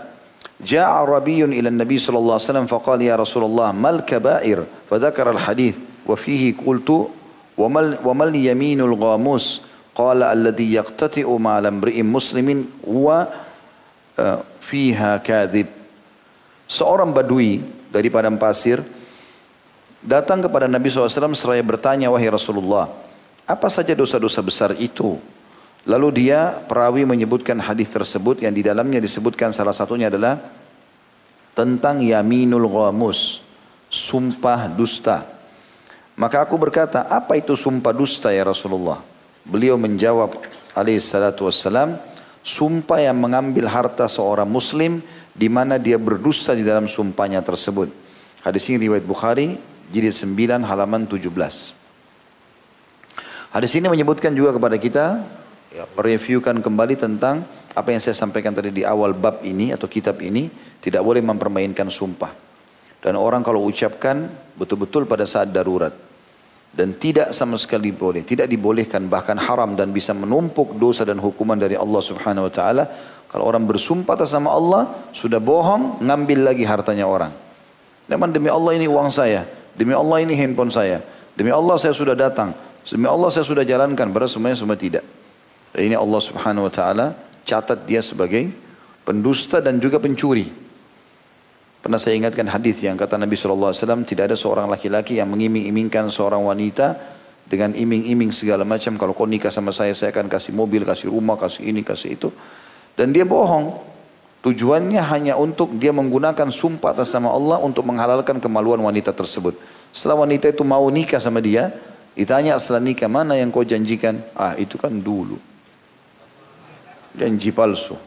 [0.62, 5.78] Ja'a Rabiyyun ila Nabi sallallahu alaihi wasallam faqala ya Rasulullah mal kabair fadzakara al hadith
[6.06, 7.14] wa fihi qultu
[7.54, 9.62] wa mal wa mal yaminul ghamus
[9.98, 15.66] Qala alladhi yaqtati'u ma'ala imri'in muslimin wa uh, fiha kadhib.
[16.70, 18.86] Seorang badui dari padang pasir
[20.06, 22.94] datang kepada Nabi SAW seraya bertanya, wahai Rasulullah,
[23.50, 25.18] apa saja dosa-dosa besar itu?
[25.86, 30.40] Lalu dia perawi menyebutkan hadis tersebut yang di dalamnya disebutkan salah satunya adalah
[31.54, 33.42] tentang yaminul ghamus,
[33.90, 35.26] sumpah dusta.
[36.18, 39.02] Maka aku berkata, apa itu sumpah dusta ya Rasulullah?
[39.46, 40.34] Beliau menjawab
[40.74, 41.98] alaihi salatu wassalam,
[42.42, 45.02] sumpah yang mengambil harta seorang muslim
[45.38, 47.94] di mana dia berdusta di dalam sumpahnya tersebut.
[48.42, 49.58] Hadis ini riwayat Bukhari,
[49.94, 51.26] jilid 9 halaman 17.
[53.54, 55.06] Hadis ini menyebutkan juga kepada kita
[55.74, 57.44] ya, mereviewkan kembali tentang
[57.78, 60.50] apa yang saya sampaikan tadi di awal bab ini atau kitab ini
[60.82, 62.34] tidak boleh mempermainkan sumpah.
[62.98, 64.26] Dan orang kalau ucapkan
[64.58, 65.94] betul-betul pada saat darurat
[66.74, 71.56] dan tidak sama sekali boleh, tidak dibolehkan bahkan haram dan bisa menumpuk dosa dan hukuman
[71.56, 72.84] dari Allah Subhanahu wa taala.
[73.28, 77.34] Kalau orang bersumpah atas nama Allah, sudah bohong, ngambil lagi hartanya orang.
[78.08, 79.44] Memang demi Allah ini uang saya,
[79.76, 81.04] demi Allah ini handphone saya,
[81.36, 82.56] demi Allah saya sudah datang,
[82.88, 85.04] demi Allah saya sudah jalankan, berarti semuanya semua tidak.
[85.76, 87.08] Dan ini Allah Subhanahu wa taala
[87.48, 88.52] catat dia sebagai
[89.08, 90.68] pendusta dan juga pencuri.
[91.80, 93.72] Pernah saya ingatkan hadis yang kata Nabi SAW,
[94.04, 97.00] tidak ada seorang laki-laki yang mengiming-imingkan seorang wanita
[97.48, 99.00] dengan iming-iming segala macam.
[99.00, 102.30] Kalau kau nikah sama saya, saya akan kasih mobil, kasih rumah, kasih ini, kasih itu.
[103.00, 103.96] Dan dia bohong.
[104.44, 109.58] Tujuannya hanya untuk dia menggunakan sumpah atas nama Allah untuk menghalalkan kemaluan wanita tersebut.
[109.92, 111.74] Setelah wanita itu mau nikah sama dia,
[112.14, 114.20] ditanya setelah nikah mana yang kau janjikan?
[114.38, 115.42] Ah itu kan dulu.
[117.18, 117.98] Janji palsu.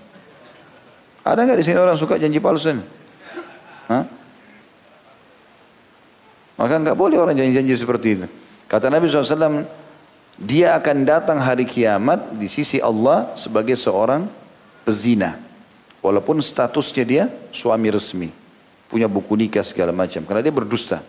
[1.27, 2.73] Ada nggak di sini orang suka janji palsu?
[2.73, 2.85] Ini?
[3.91, 4.05] Hah?
[6.61, 8.27] Maka nggak boleh orang janji-janji seperti itu.
[8.71, 9.67] Kata Nabi SAW,
[10.39, 14.29] dia akan datang hari kiamat di sisi Allah sebagai seorang
[14.85, 15.41] pezina.
[16.01, 18.29] Walaupun statusnya dia suami resmi.
[18.89, 20.25] Punya buku nikah segala macam.
[20.25, 21.01] Karena dia berdusta.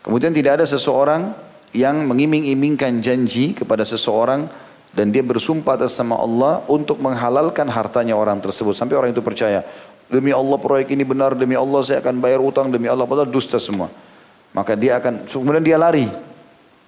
[0.00, 1.32] Kemudian tidak ada seseorang
[1.76, 4.48] yang mengiming-imingkan janji kepada seseorang
[4.90, 9.62] dan dia bersumpah atas nama Allah untuk menghalalkan hartanya orang tersebut sampai orang itu percaya
[10.10, 13.62] Demi Allah proyek ini benar, demi Allah saya akan bayar utang, demi Allah padahal dusta
[13.62, 13.86] semua.
[14.50, 16.10] Maka dia akan, kemudian dia lari.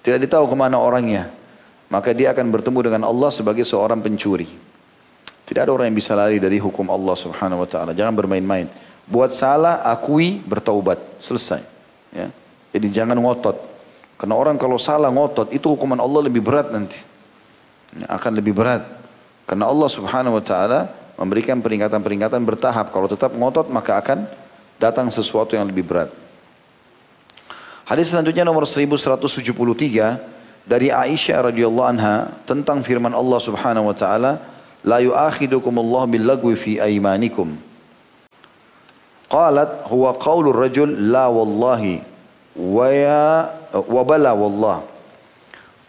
[0.03, 1.31] Tidak ditahu ke mana orangnya.
[1.87, 4.51] Maka dia akan bertemu dengan Allah sebagai seorang pencuri.
[5.47, 7.95] Tidak ada orang yang bisa lari dari hukum Allah subhanahu wa ta'ala.
[7.95, 8.67] Jangan bermain-main.
[9.07, 10.99] Buat salah, akui, bertaubat.
[11.23, 11.63] Selesai.
[12.11, 12.27] Ya.
[12.75, 13.55] Jadi jangan ngotot.
[14.19, 16.99] Karena orang kalau salah ngotot, itu hukuman Allah lebih berat nanti.
[18.09, 18.81] Akan lebih berat.
[19.45, 22.89] Karena Allah subhanahu wa ta'ala memberikan peringatan-peringatan bertahap.
[22.89, 24.25] Kalau tetap ngotot, maka akan
[24.81, 26.09] datang sesuatu yang lebih berat.
[27.83, 29.43] Hadis selanjutnya nomor 1173
[30.63, 34.39] dari Aisyah radhiyallahu anha tentang firman Allah Subhanahu wa taala,
[34.87, 37.59] "La yu'akhidukum Allah bil lagwi fi aymanikum."
[39.27, 41.99] Qalat huwa qaulur rajul la wallahi
[42.55, 44.92] wa ya wa bala wallah.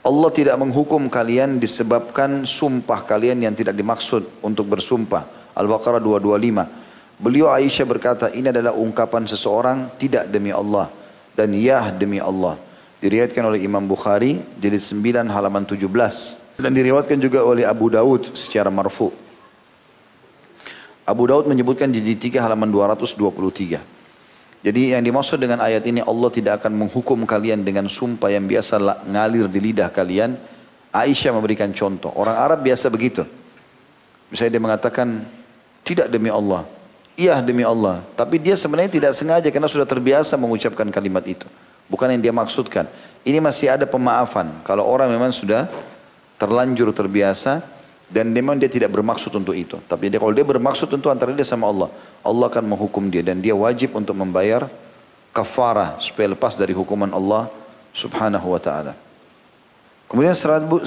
[0.05, 5.25] Allah tidak menghukum kalian disebabkan sumpah kalian yang tidak dimaksud untuk bersumpah.
[5.57, 7.17] Al-Baqarah 225.
[7.17, 10.93] Beliau Aisyah berkata, ini adalah ungkapan seseorang tidak demi Allah
[11.33, 12.61] dan ya demi Allah.
[13.01, 15.81] Diriwayatkan oleh Imam Bukhari jilid 9 halaman 17
[16.61, 19.09] dan diriwayatkan juga oleh Abu Daud secara marfu.
[21.09, 23.94] Abu Daud menyebutkan jilid 3 halaman 223.
[24.65, 28.81] Jadi yang dimaksud dengan ayat ini Allah tidak akan menghukum kalian dengan sumpah yang biasa
[29.05, 30.41] ngalir di lidah kalian.
[30.89, 32.09] Aisyah memberikan contoh.
[32.17, 33.29] Orang Arab biasa begitu.
[34.33, 35.09] Misalnya dia mengatakan
[35.85, 36.65] tidak demi Allah.
[37.13, 38.01] Iya demi Allah.
[38.17, 41.45] Tapi dia sebenarnya tidak sengaja karena sudah terbiasa mengucapkan kalimat itu.
[41.93, 42.89] Bukan yang dia maksudkan.
[43.21, 44.49] Ini masih ada pemaafan.
[44.65, 45.69] Kalau orang memang sudah
[46.41, 47.61] terlanjur terbiasa
[48.09, 49.81] dan memang dia tidak bermaksud untuk itu.
[49.89, 51.89] Tapi dia, kalau dia bermaksud tentu antara dia sama Allah.
[52.21, 54.69] Allah akan menghukum dia dan dia wajib untuk membayar
[55.35, 57.51] kafarah supaya lepas dari hukuman Allah
[57.91, 58.95] subhanahu wa ta'ala.
[60.07, 60.87] Kemudian 1174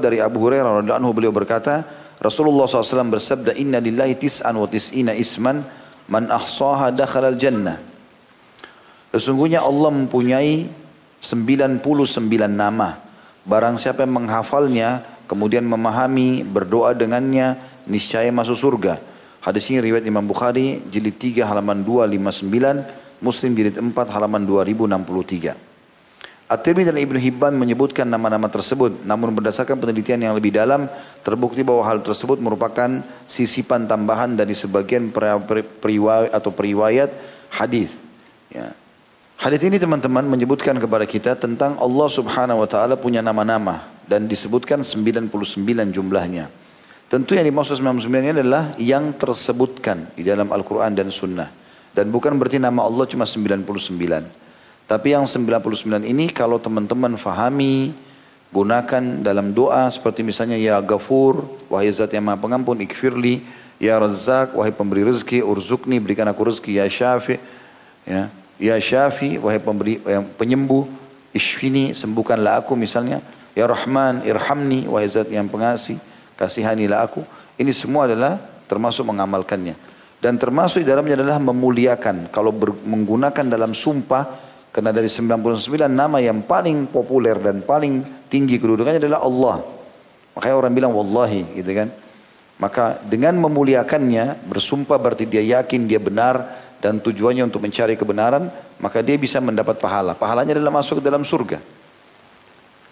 [0.00, 1.86] dari Abu Hurairah radhiyallahu anhu beliau berkata,
[2.18, 5.62] Rasulullah SAW bersabda, Inna lillahi tis'an wa tis'ina isman,
[6.08, 7.78] man ahsaha dakhala al-jannah.
[9.12, 10.66] Sesungguhnya Allah mempunyai
[11.22, 11.78] 99
[12.50, 12.98] nama.
[13.44, 17.56] Barang siapa yang menghafalnya, kemudian memahami, berdoa dengannya,
[17.88, 19.00] niscaya masuk surga.
[19.40, 25.56] Hadis ini riwayat Imam Bukhari, jilid 3 halaman 259, Muslim jilid 4 halaman 2063.
[26.52, 30.84] At-Tirmidzi dan Ibnu Hibban menyebutkan nama-nama tersebut, namun berdasarkan penelitian yang lebih dalam,
[31.24, 35.08] terbukti bahwa hal tersebut merupakan sisipan tambahan dari sebagian
[35.80, 37.08] periwayat atau periwayat
[37.48, 37.88] hadis.
[38.52, 38.76] Ya.
[39.40, 44.84] Hadis ini teman-teman menyebutkan kepada kita tentang Allah Subhanahu wa taala punya nama-nama dan disebutkan
[44.84, 45.32] 99
[45.88, 46.52] jumlahnya.
[47.08, 51.48] Tentu yang dimaksud 99 ini adalah yang tersebutkan di dalam Al-Quran dan Sunnah.
[51.96, 53.64] Dan bukan berarti nama Allah cuma 99.
[54.84, 57.96] Tapi yang 99 ini kalau teman-teman fahami,
[58.52, 63.40] gunakan dalam doa seperti misalnya ya Ghafur, wahai zat yang maha pengampun, ikfirli,
[63.80, 67.40] ya Razak, wahai pemberi rezeki, urzukni, berikan aku rezeki, ya Syafi,
[68.04, 68.28] ya,
[68.60, 70.84] ya Syafi, wahai pemberi yang penyembuh,
[71.32, 75.96] ishfini, sembuhkanlah aku misalnya, ya Rahman, irhamni, wahai zat yang pengasih,
[76.36, 77.24] kasihanilah aku.
[77.56, 79.76] Ini semua adalah termasuk mengamalkannya.
[80.22, 82.30] Dan termasuk di dalamnya adalah memuliakan.
[82.30, 82.54] Kalau
[82.86, 84.24] menggunakan dalam sumpah,
[84.72, 89.56] karena dari 99 nama yang paling populer dan paling tinggi kedudukannya adalah Allah.
[90.32, 91.92] Makanya orang bilang wallahi gitu kan.
[92.56, 99.02] Maka dengan memuliakannya bersumpah berarti dia yakin dia benar dan tujuannya untuk mencari kebenaran, maka
[99.02, 100.16] dia bisa mendapat pahala.
[100.16, 101.58] Pahalanya adalah masuk ke dalam surga.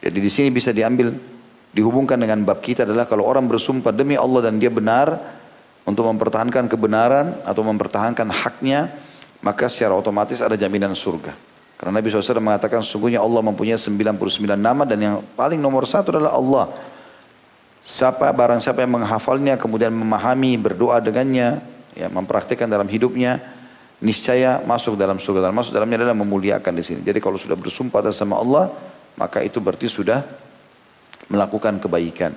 [0.01, 1.13] Jadi di sini bisa diambil
[1.71, 5.15] dihubungkan dengan bab kita adalah kalau orang bersumpah demi Allah dan dia benar
[5.85, 8.91] untuk mempertahankan kebenaran atau mempertahankan haknya,
[9.45, 11.33] maka secara otomatis ada jaminan surga.
[11.81, 14.21] Karena Nabi SAW mengatakan sungguhnya Allah mempunyai 99
[14.53, 16.65] nama dan yang paling nomor satu adalah Allah.
[17.81, 21.65] Siapa barang siapa yang menghafalnya kemudian memahami berdoa dengannya,
[21.97, 23.41] ya mempraktikkan dalam hidupnya,
[24.05, 25.49] niscaya masuk dalam surga.
[25.49, 27.01] Dan masuk dalamnya adalah memuliakan di sini.
[27.01, 28.69] Jadi kalau sudah bersumpah atas sama Allah,
[29.21, 30.25] maka itu berarti sudah
[31.29, 32.33] melakukan kebaikan.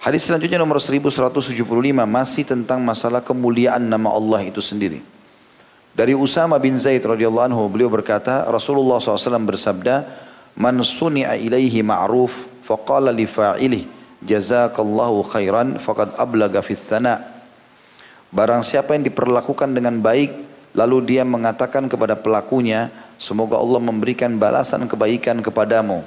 [0.00, 1.60] Hadis selanjutnya nomor 1175
[2.08, 5.04] masih tentang masalah kemuliaan nama Allah itu sendiri.
[5.92, 10.24] Dari Usama bin Zaid radhiyallahu anhu beliau berkata Rasulullah SAW bersabda
[10.58, 13.86] Man suni'a ilaihi ma'ruf faqala li fa'ilih
[14.24, 17.22] jazakallahu khairan faqad ablaga fit thana
[18.34, 20.34] Barang siapa yang diperlakukan dengan baik
[20.74, 26.02] lalu dia mengatakan kepada pelakunya semoga Allah memberikan balasan kebaikan kepadamu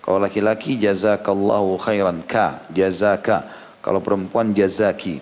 [0.00, 3.46] kalau laki-laki jazakallahu khairan ka jazaka
[3.84, 5.20] kalau perempuan jazaki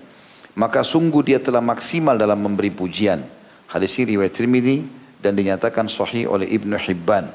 [0.58, 4.80] maka sungguh dia telah maksimal dalam memberi pujian Hadis ini riwayat Tirmidzi
[5.20, 7.28] dan dinyatakan sahih oleh Ibnu Hibban.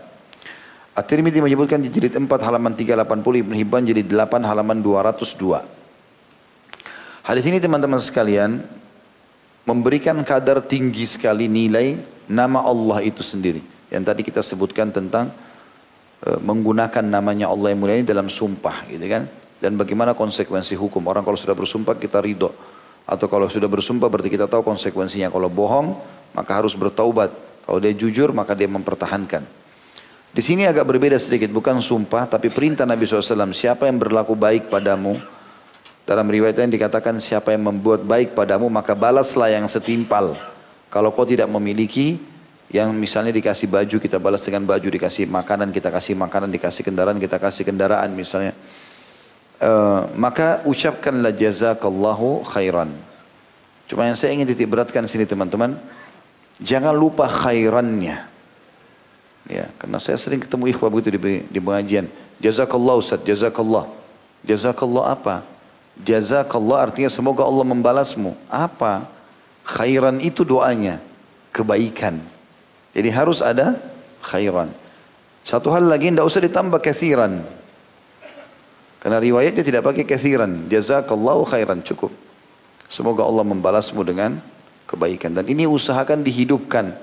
[0.97, 5.61] At-Tirmidzi menyebutkan di jilid 4 halaman 380, Ibnu Hibban jilid 8 halaman 202.
[7.21, 8.65] Hadis ini teman-teman sekalian
[9.61, 13.61] memberikan kadar tinggi sekali nilai nama Allah itu sendiri.
[13.93, 15.29] Yang tadi kita sebutkan tentang
[16.25, 19.29] e, menggunakan namanya Allah yang mulia ini dalam sumpah gitu kan.
[19.63, 20.99] dan bagaimana konsekuensi hukum.
[21.07, 22.51] Orang kalau sudah bersumpah kita ridho.
[23.07, 25.31] Atau kalau sudah bersumpah berarti kita tahu konsekuensinya.
[25.31, 25.95] Kalau bohong
[26.35, 27.31] maka harus bertaubat.
[27.63, 29.39] Kalau dia jujur maka dia mempertahankan.
[30.33, 33.55] Di sini agak berbeda sedikit, bukan sumpah tapi perintah Nabi SAW.
[33.55, 35.15] Siapa yang berlaku baik padamu,
[36.03, 40.35] dalam riwayat yang dikatakan siapa yang membuat baik padamu maka balaslah yang setimpal.
[40.91, 42.19] Kalau kau tidak memiliki
[42.71, 47.19] yang misalnya dikasih baju kita balas dengan baju, dikasih makanan kita kasih makanan, dikasih kendaraan
[47.19, 48.55] kita kasih kendaraan misalnya.
[49.63, 52.91] Uh, maka ucapkanlah jazakallahu khairan.
[53.87, 55.77] Cuma yang saya ingin titik beratkan sini teman-teman,
[56.63, 58.31] jangan lupa khairannya.
[59.43, 62.07] Ya, karena saya sering ketemu ikhwah begitu di, di pengajian.
[62.39, 63.91] Jazakallah Ustaz, jazakallah.
[64.43, 65.35] Jazakallah apa?
[65.99, 68.33] Jazakallah artinya semoga Allah membalasmu.
[68.49, 69.05] Apa?
[69.67, 70.97] Khairan itu doanya.
[71.53, 72.17] Kebaikan.
[72.93, 73.81] Jadi harus ada
[74.21, 74.69] khairan.
[75.43, 77.43] Satu hal lagi tidak usah ditambah kathiran.
[79.03, 80.71] Karena riwayatnya tidak pakai kathiran.
[80.71, 81.83] Jazakallahu khairan.
[81.83, 82.13] Cukup.
[82.87, 84.39] Semoga Allah membalasmu dengan
[84.87, 85.35] kebaikan.
[85.35, 86.95] Dan ini usahakan dihidupkan.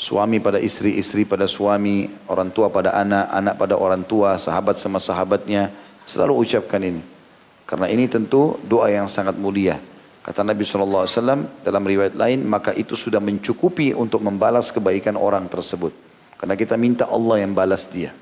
[0.00, 4.80] Suami pada istri, istri pada suami, orang tua pada anak, anak pada orang tua, sahabat
[4.80, 5.68] sama sahabatnya.
[6.08, 7.04] Selalu ucapkan ini.
[7.68, 9.76] Karena ini tentu doa yang sangat mulia.
[10.20, 11.08] Kata Nabi SAW
[11.64, 15.96] dalam riwayat lain, maka itu sudah mencukupi untuk membalas kebaikan orang tersebut.
[16.36, 18.12] Karena kita minta Allah yang balas dia.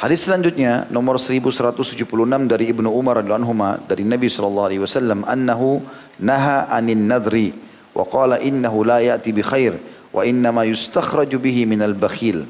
[0.00, 2.08] Hadis selanjutnya nomor 1176
[2.48, 5.84] dari Ibnu Umar radhiyallahu dari Nabi sallallahu alaihi wasallam annahu
[6.24, 7.52] naha anin nadri
[7.92, 9.76] wa qala innahu la ya'ti bi khair
[10.08, 12.48] wa innama yustakhraju bihi minal bakhil.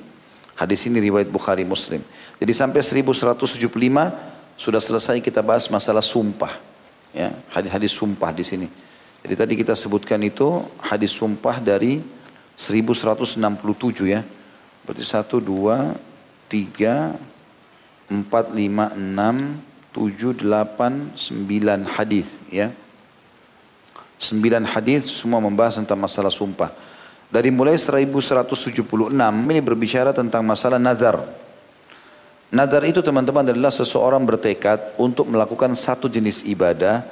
[0.54, 2.06] Hadis ini riwayat Bukhari Muslim.
[2.38, 3.66] Jadi sampai 1175
[4.54, 6.69] sudah selesai kita bahas masalah sumpah.
[7.10, 8.68] Ya, hadis-hadis sumpah di sini.
[9.20, 12.00] Jadi tadi kita sebutkan itu hadis sumpah dari
[12.56, 13.40] 1167
[14.08, 14.24] ya.
[14.86, 15.94] Berarti 1 2
[16.48, 17.18] 3
[18.10, 22.70] 4 5 6 7 8 9 hadis ya.
[24.20, 26.70] Sembilan hadis semua membahas tentang masalah sumpah.
[27.30, 28.82] Dari mulai 1176
[29.48, 31.22] ini berbicara tentang masalah nazar.
[32.50, 37.06] Nazar itu teman-teman adalah seseorang bertekad untuk melakukan satu jenis ibadah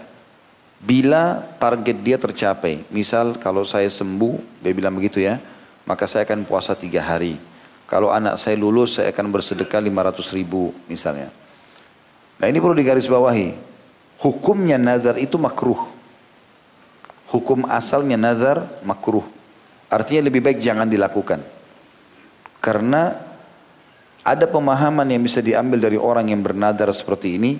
[0.82, 2.82] bila target dia tercapai.
[2.90, 5.38] Misal kalau saya sembuh, dia bilang begitu ya,
[5.86, 7.38] maka saya akan puasa tiga hari.
[7.86, 11.30] Kalau anak saya lulus, saya akan bersedekah 500 ribu misalnya.
[12.42, 13.54] Nah ini perlu digarisbawahi.
[14.18, 15.86] Hukumnya nazar itu makruh.
[17.30, 19.22] Hukum asalnya nazar makruh.
[19.86, 21.40] Artinya lebih baik jangan dilakukan.
[22.58, 23.27] Karena
[24.22, 27.58] ada pemahaman yang bisa diambil dari orang yang bernadar seperti ini.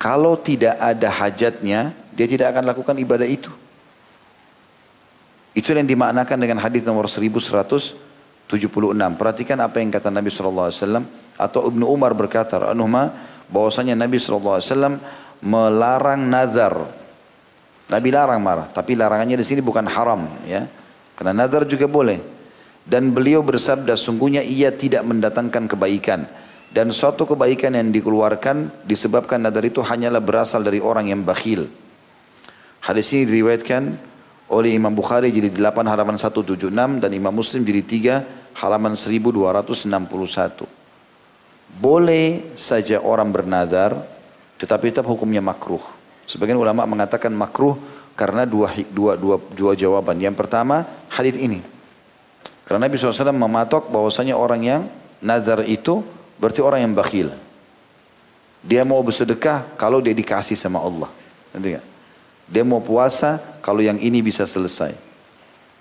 [0.00, 3.52] Kalau tidak ada hajatnya, dia tidak akan lakukan ibadah itu.
[5.52, 7.96] Itu yang dimaknakan dengan hadis nomor 1176.
[9.20, 11.04] Perhatikan apa yang kata Nabi SAW.
[11.36, 13.12] Atau Ibnu Umar berkata, Anuhma,
[13.52, 15.00] bahwasanya Nabi SAW
[15.40, 17.00] melarang nazar
[17.90, 20.62] Nabi larang marah, tapi larangannya di sini bukan haram ya.
[21.18, 22.22] Karena nazar juga boleh.
[22.90, 26.26] Dan beliau bersabda sungguhnya ia tidak mendatangkan kebaikan
[26.70, 31.70] dan suatu kebaikan yang dikeluarkan disebabkan nazar itu hanyalah berasal dari orang yang bakhil.
[32.82, 33.82] Hadis ini diriwayatkan
[34.50, 37.82] oleh Imam Bukhari jadi 8 halaman 176 dan Imam Muslim jadi
[38.54, 40.66] 3 halaman 1261.
[41.78, 43.94] Boleh saja orang bernazar
[44.58, 45.82] tetapi tetap hukumnya makruh.
[46.26, 47.78] Sebagian ulama mengatakan makruh
[48.14, 50.18] karena dua, dua, dua, dua jawaban.
[50.22, 51.79] Yang pertama hadis ini.
[52.70, 54.82] Karena Nabi SAW mematok bahwasanya orang yang
[55.18, 56.06] nazar itu
[56.38, 57.34] berarti orang yang bakhil.
[58.62, 61.10] Dia mau bersedekah kalau dia dikasih sama Allah.
[62.46, 64.94] Dia mau puasa kalau yang ini bisa selesai.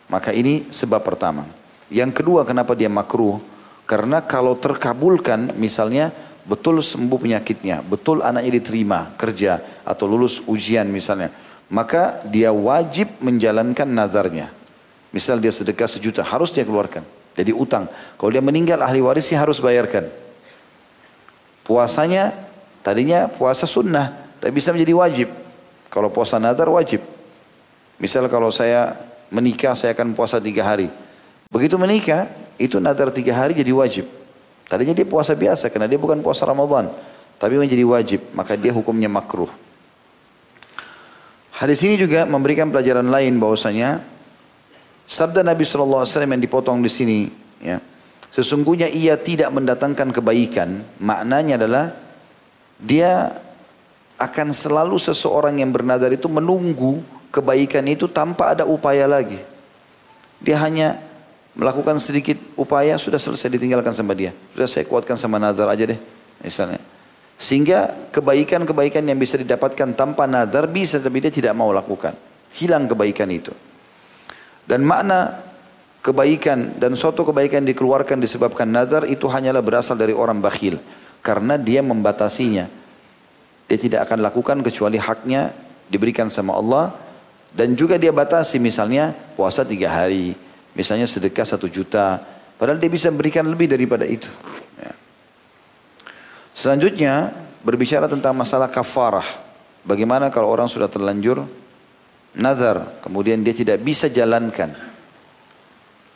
[0.09, 1.45] Maka ini sebab pertama.
[1.93, 3.37] Yang kedua kenapa dia makruh?
[3.85, 6.09] Karena kalau terkabulkan misalnya
[6.41, 11.29] betul sembuh penyakitnya, betul anaknya diterima kerja atau lulus ujian misalnya,
[11.69, 14.57] maka dia wajib menjalankan nazarnya.
[15.09, 17.01] Misal dia sedekah sejuta, harus dia keluarkan.
[17.33, 17.89] Jadi utang.
[18.19, 20.05] Kalau dia meninggal ahli warisnya harus bayarkan.
[21.65, 22.33] Puasanya
[22.81, 25.27] tadinya puasa sunnah, tapi bisa menjadi wajib.
[25.89, 27.01] Kalau puasa nazar wajib.
[27.97, 28.95] Misal kalau saya
[29.33, 30.89] menikah saya akan puasa tiga hari.
[31.49, 32.29] Begitu menikah
[32.61, 34.05] itu nazar tiga hari jadi wajib.
[34.69, 36.93] Tadinya dia puasa biasa karena dia bukan puasa Ramadan.
[37.41, 38.21] Tapi menjadi wajib.
[38.37, 39.49] Maka dia hukumnya makruh.
[41.57, 43.99] Hadis ini juga memberikan pelajaran lain bahwasanya
[45.09, 47.25] sabda Nabi SAW yang dipotong di sini
[47.57, 47.81] ya
[48.29, 51.85] sesungguhnya ia tidak mendatangkan kebaikan maknanya adalah
[52.77, 53.33] dia
[54.21, 57.01] akan selalu seseorang yang bernadar itu menunggu
[57.33, 59.41] kebaikan itu tanpa ada upaya lagi
[60.39, 61.09] dia hanya
[61.59, 64.31] melakukan sedikit upaya sudah selesai ditinggalkan sama dia.
[64.55, 65.99] Sudah saya kuatkan sama nazar aja deh.
[66.39, 66.79] Misalnya.
[67.39, 72.15] Sehingga kebaikan-kebaikan yang bisa didapatkan tanpa nadar bisa tapi dia tidak mau lakukan.
[72.55, 73.51] Hilang kebaikan itu.
[74.69, 75.41] Dan makna
[76.05, 80.77] kebaikan dan suatu kebaikan dikeluarkan disebabkan nadar itu hanyalah berasal dari orang bakhil.
[81.25, 82.69] Karena dia membatasinya.
[83.65, 85.49] Dia tidak akan lakukan kecuali haknya
[85.89, 86.93] diberikan sama Allah.
[87.49, 90.37] Dan juga dia batasi misalnya puasa tiga hari.
[90.77, 92.21] Misalnya sedekah satu juta.
[92.61, 94.29] Padahal dia bisa berikan lebih daripada itu.
[96.59, 97.31] Selanjutnya
[97.63, 99.23] berbicara tentang masalah kafarah.
[99.87, 101.47] Bagaimana kalau orang sudah terlanjur
[102.35, 104.73] nazar, kemudian dia tidak bisa jalankan.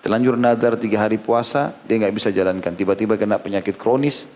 [0.03, 2.76] Terlanjur nazar tiga hari puasa, dia nggak bisa jalankan.
[2.76, 4.28] Tiba-tiba kena penyakit kronis,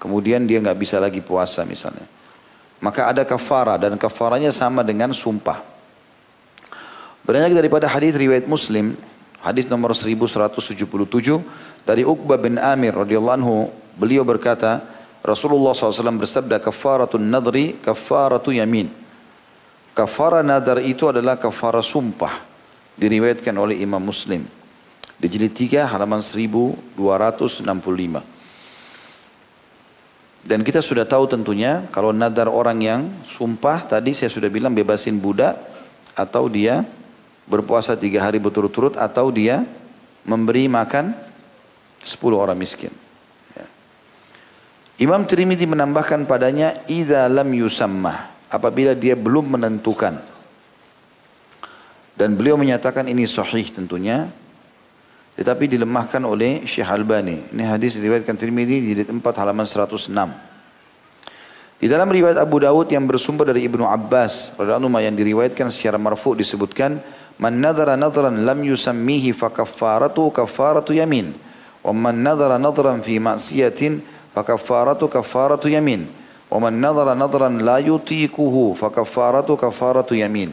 [0.00, 2.08] kemudian dia nggak bisa lagi puasa misalnya.
[2.80, 5.60] Maka ada kafarah dan kafaranya sama dengan sumpah.
[7.20, 8.96] Banyak daripada hadis riwayat Muslim,
[9.44, 10.80] hadis nomor 1177
[11.84, 13.68] dari Uqbah bin Amir radhiyallahu anhu,
[14.00, 14.80] beliau berkata,
[15.20, 18.88] Rasulullah SAW bersabda kafaratun nadri kafaratu yamin.
[20.00, 22.40] Kafara nadar itu adalah kafara sumpah.
[22.96, 24.48] Diriwayatkan oleh Imam Muslim.
[25.20, 27.68] Di jilid 3 halaman 1265.
[30.40, 35.20] Dan kita sudah tahu tentunya kalau nadar orang yang sumpah tadi saya sudah bilang bebasin
[35.20, 35.60] budak
[36.16, 36.80] atau dia
[37.44, 39.68] berpuasa tiga hari berturut-turut atau dia
[40.24, 41.12] memberi makan
[42.00, 42.88] 10 orang miskin.
[44.96, 50.18] Imam Tirmidzi menambahkan padanya idza lam yusamma apabila dia belum menentukan.
[52.18, 54.28] Dan beliau menyatakan ini sahih tentunya.
[55.38, 57.40] Tetapi dilemahkan oleh Syekh Albani.
[57.48, 60.12] Ini hadis diriwayatkan Tirmidzi di 4 halaman 106.
[61.80, 66.36] Di dalam riwayat Abu Dawud yang bersumber dari Ibnu Abbas radhiyallahu yang diriwayatkan secara marfu
[66.36, 67.00] disebutkan
[67.40, 71.32] man nadhara nadhran lam yusammihi fa kaffaratu kaffaratu yamin
[71.80, 74.04] wa man nadhara nadhran fi ma'siyatin
[74.36, 76.19] fa kaffaratu kaffaratu yamin.
[76.51, 80.51] ومن نظر نظرا لا يطيقه فكفارته كفارة يمين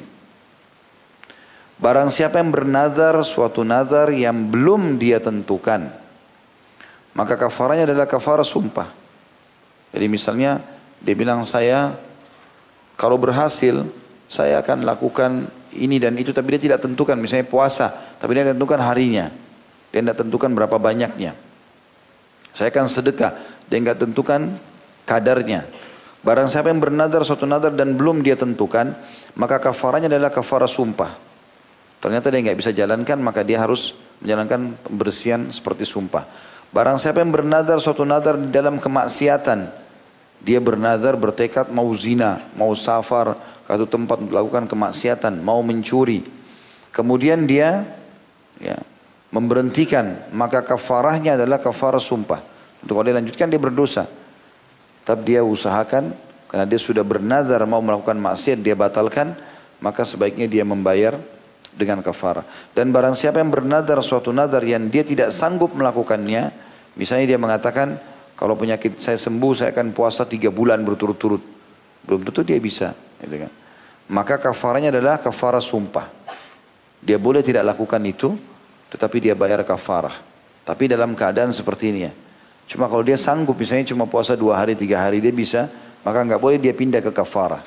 [1.82, 5.90] Barang siapa yang bernazar suatu nazar yang belum dia tentukan,
[7.10, 8.86] maka kafaranya adalah kafar sumpah.
[9.90, 10.62] Jadi misalnya
[11.02, 11.98] dia bilang saya
[12.94, 13.82] kalau berhasil
[14.30, 17.90] saya akan lakukan ini dan itu tapi dia tidak tentukan misalnya puasa
[18.22, 19.34] tapi dia tentukan harinya
[19.90, 21.34] dia tidak tentukan berapa banyaknya
[22.54, 23.34] saya akan sedekah
[23.66, 24.54] dia nggak tentukan
[25.04, 25.66] kadarnya.
[26.27, 28.91] Barang siapa yang bernadar suatu nadar dan belum dia tentukan,
[29.39, 31.15] maka kafaranya adalah kafara sumpah.
[32.03, 36.27] Ternyata dia nggak bisa jalankan, maka dia harus menjalankan pembersihan seperti sumpah.
[36.75, 39.71] Barang siapa yang bernadar suatu nadar di dalam kemaksiatan,
[40.43, 46.27] dia bernadar bertekad mau zina, mau safar, ke tempat melakukan kemaksiatan, mau mencuri.
[46.91, 47.87] Kemudian dia
[48.59, 48.75] ya,
[49.31, 52.43] memberhentikan, maka kafarahnya adalah kafara sumpah.
[52.83, 54.26] Untuk dia lanjutkan dia berdosa.
[55.07, 56.11] Tapi dia usahakan
[56.51, 59.31] karena dia sudah bernazar mau melakukan maksiat dia batalkan
[59.79, 61.15] maka sebaiknya dia membayar
[61.77, 62.41] dengan kafara.
[62.73, 66.49] Dan barang siapa yang bernazar suatu nazar yang dia tidak sanggup melakukannya,
[66.97, 68.01] misalnya dia mengatakan
[68.33, 71.41] kalau penyakit saya sembuh saya akan puasa tiga bulan berturut-turut,
[72.05, 73.51] belum tentu dia bisa, gitu kan?
[74.09, 76.09] Maka kafaranya adalah kafara sumpah.
[76.97, 78.33] Dia boleh tidak lakukan itu,
[78.89, 80.15] tetapi dia bayar kafarah.
[80.65, 82.11] Tapi dalam keadaan seperti ini ya,
[82.67, 85.71] Cuma kalau dia sanggup misalnya cuma puasa dua hari tiga hari dia bisa,
[86.03, 87.63] maka nggak boleh dia pindah ke kafarah.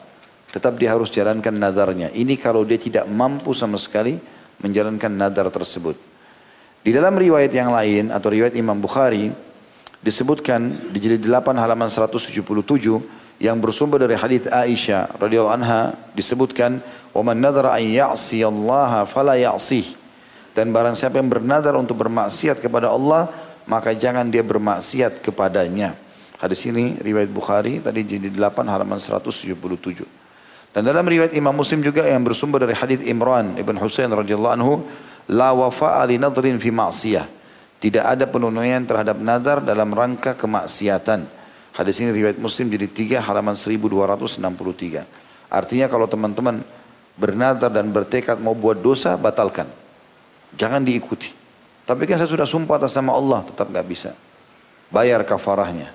[0.53, 2.13] Tetap dia harus jalankan nadarnya.
[2.13, 4.21] Ini kalau dia tidak mampu sama sekali
[4.61, 5.97] menjalankan nadar tersebut.
[6.81, 9.33] Di dalam riwayat yang lain atau riwayat Imam Bukhari
[10.01, 12.41] disebutkan di jilid 8 halaman 177
[13.41, 16.81] yang bersumber dari hadis Aisyah radhiyallahu anha disebutkan
[17.13, 19.97] wa man nadara an ya'si Allah fala ya'sih
[20.57, 23.29] dan barang siapa yang bernadar untuk bermaksiat kepada Allah
[23.71, 25.95] maka jangan dia bermaksiat kepadanya.
[26.43, 29.55] Hadis ini riwayat Bukhari tadi jadi 8 halaman 177.
[30.75, 34.83] Dan dalam riwayat Imam Muslim juga yang bersumber dari hadis Imran ibn Husain radhiyallahu anhu,
[35.31, 37.27] la wafa'a li nadrin fi ma'siyah.
[37.79, 41.25] Tidak ada penunaian terhadap nazar dalam rangka kemaksiatan.
[41.71, 45.07] Hadis ini riwayat Muslim jadi 3 halaman 1263.
[45.47, 46.67] Artinya kalau teman-teman
[47.15, 49.71] bernazar dan bertekad mau buat dosa, batalkan.
[50.59, 51.40] Jangan diikuti.
[51.91, 54.15] Tapi kan saya sudah sumpah atas nama Allah, tetap nggak bisa.
[54.95, 55.91] Bayar kafarahnya.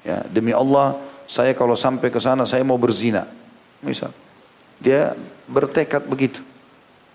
[0.00, 0.96] Ya, demi Allah,
[1.28, 3.28] saya kalau sampai ke sana saya mau berzina.
[3.84, 4.16] Misal.
[4.80, 5.12] Dia
[5.44, 6.40] bertekad begitu.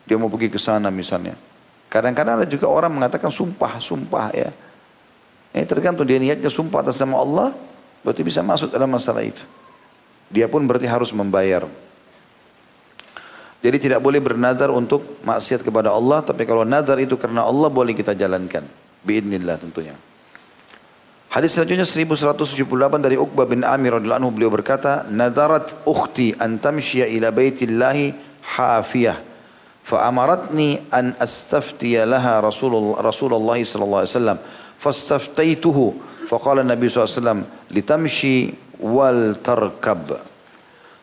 [0.06, 1.34] Dia mau pergi ke sana misalnya.
[1.90, 4.54] Kadang-kadang ada juga orang mengatakan sumpah, sumpah ya.
[5.58, 7.50] Ini tergantung dia niatnya sumpah atas nama Allah,
[8.06, 9.42] berarti bisa masuk dalam masalah itu.
[10.30, 11.66] Dia pun berarti harus membayar.
[13.62, 17.94] Jadi tidak boleh bernadar untuk maksiat kepada Allah, tapi kalau nazar itu karena Allah boleh
[17.94, 18.66] kita jalankan.
[19.06, 19.94] Biidnillah tentunya.
[21.32, 27.08] Hadis selanjutnya 1178 dari Uqbah bin Amir radhiyallahu anhu beliau berkata, "Nadarat ukhti an tamshiya
[27.08, 28.18] ila baitillahi
[28.58, 29.16] hafiyah."
[29.86, 34.40] Fa amaratni an astaftiya laha Rasulullah Rasulullah sallallahu alaihi wasallam.
[34.82, 35.86] Fastaftaituhu.
[36.28, 38.52] Faqala Nabi SAW, "Litamshi
[38.82, 40.18] wal tarkab."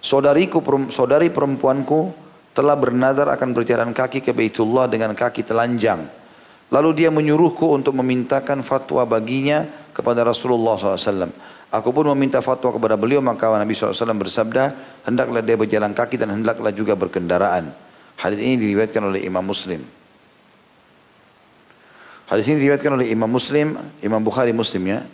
[0.03, 0.61] Saudariku
[0.93, 2.28] saudari perempuanku
[2.59, 6.11] telah bernadar akan berjalan kaki ke Baitullah dengan kaki telanjang.
[6.75, 9.63] Lalu dia menyuruhku untuk memintakan fatwa baginya
[9.95, 11.31] kepada Rasulullah SAW.
[11.71, 14.75] Aku pun meminta fatwa kepada beliau maka Nabi SAW bersabda,
[15.07, 17.71] hendaklah dia berjalan kaki dan hendaklah juga berkendaraan.
[18.19, 19.79] Hadis ini diriwayatkan oleh Imam Muslim.
[22.27, 25.07] Hadis ini diriwayatkan oleh Imam Muslim, Imam Bukhari Muslim ya.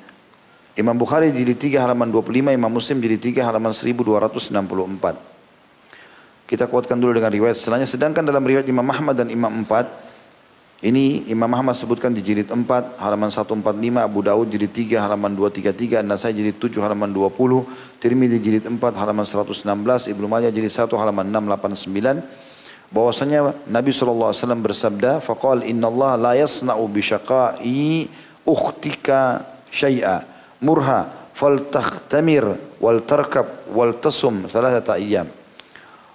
[0.80, 5.34] Imam Bukhari jilid 3 halaman 25, Imam Muslim jilid 3 halaman 1264.
[6.45, 7.88] Kita kuatkan dulu dengan riwayat setelahnya.
[7.88, 13.01] Sedangkan dalam riwayat Imam Ahmad dan Imam 4, ini Imam Ahmad sebutkan di jilid 4
[13.01, 13.64] halaman 145,
[14.05, 17.64] Abu Dawud jilid 3 halaman 233, Nasai jilid 7 halaman 20,
[17.97, 22.45] Tirmidzi jilid 4 halaman 116, Ibnu Majah jilid 1 halaman 689
[22.92, 24.30] bahwasanya Nabi SAW
[24.61, 28.07] bersabda faqal inna la yasna'u bi syaqai
[28.45, 29.42] ukhtika
[29.72, 30.22] syai'a
[30.61, 32.45] murha faltakhtamir
[32.78, 34.47] wal tarkab wal tasum
[34.95, 35.26] ayyam.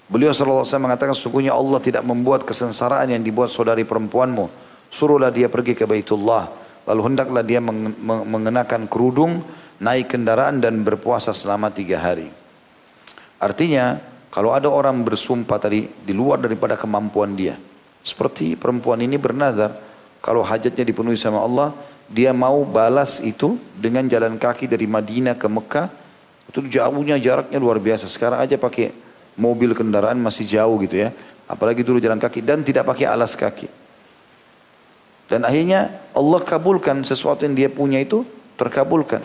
[0.10, 4.50] Beliau SAW mengatakan sungguhnya Allah tidak membuat kesensaraan yang dibuat saudari perempuanmu.
[4.90, 6.50] Suruhlah dia pergi ke Baitullah.
[6.90, 9.46] Lalu hendaklah dia mengenakan kerudung,
[9.78, 12.26] naik kendaraan dan berpuasa selama tiga hari.
[13.38, 14.02] Artinya
[14.34, 17.54] kalau ada orang bersumpah tadi di luar daripada kemampuan dia.
[18.02, 19.78] Seperti perempuan ini bernazar.
[20.26, 21.70] Kalau hajatnya dipenuhi sama Allah,
[22.10, 25.88] dia mau balas itu dengan jalan kaki dari Madinah ke Mekah
[26.50, 28.90] itu jauhnya jaraknya luar biasa sekarang aja pakai
[29.40, 31.16] mobil kendaraan masih jauh gitu ya.
[31.50, 33.66] Apalagi dulu jalan kaki dan tidak pakai alas kaki.
[35.32, 38.28] Dan akhirnya Allah kabulkan sesuatu yang dia punya itu
[38.60, 39.24] terkabulkan.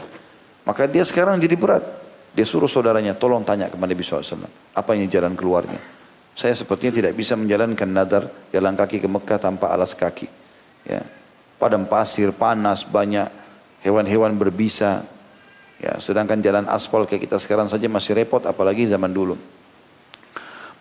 [0.65, 1.85] Maka dia sekarang jadi berat.
[2.33, 5.79] Dia suruh saudaranya tolong tanya kepada Nabi SAW apa ini jalan keluarnya?
[6.35, 10.27] Saya sepertinya tidak bisa menjalankan nadar jalan kaki ke Mekah tanpa alas kaki
[10.83, 11.03] ya.
[11.55, 13.31] Padang pasir, panas, banyak
[13.87, 15.07] hewan-hewan berbisa.
[15.79, 19.39] Ya, sedangkan jalan aspal kayak kita sekarang saja masih repot, apalagi zaman dulu.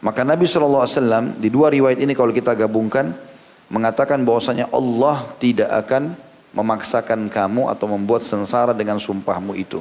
[0.03, 3.15] Maka Nabi SAW di dua riwayat ini kalau kita gabungkan,
[3.71, 6.11] mengatakan bahwasanya Allah tidak akan
[6.51, 9.79] memaksakan kamu atau membuat sengsara dengan sumpahmu itu.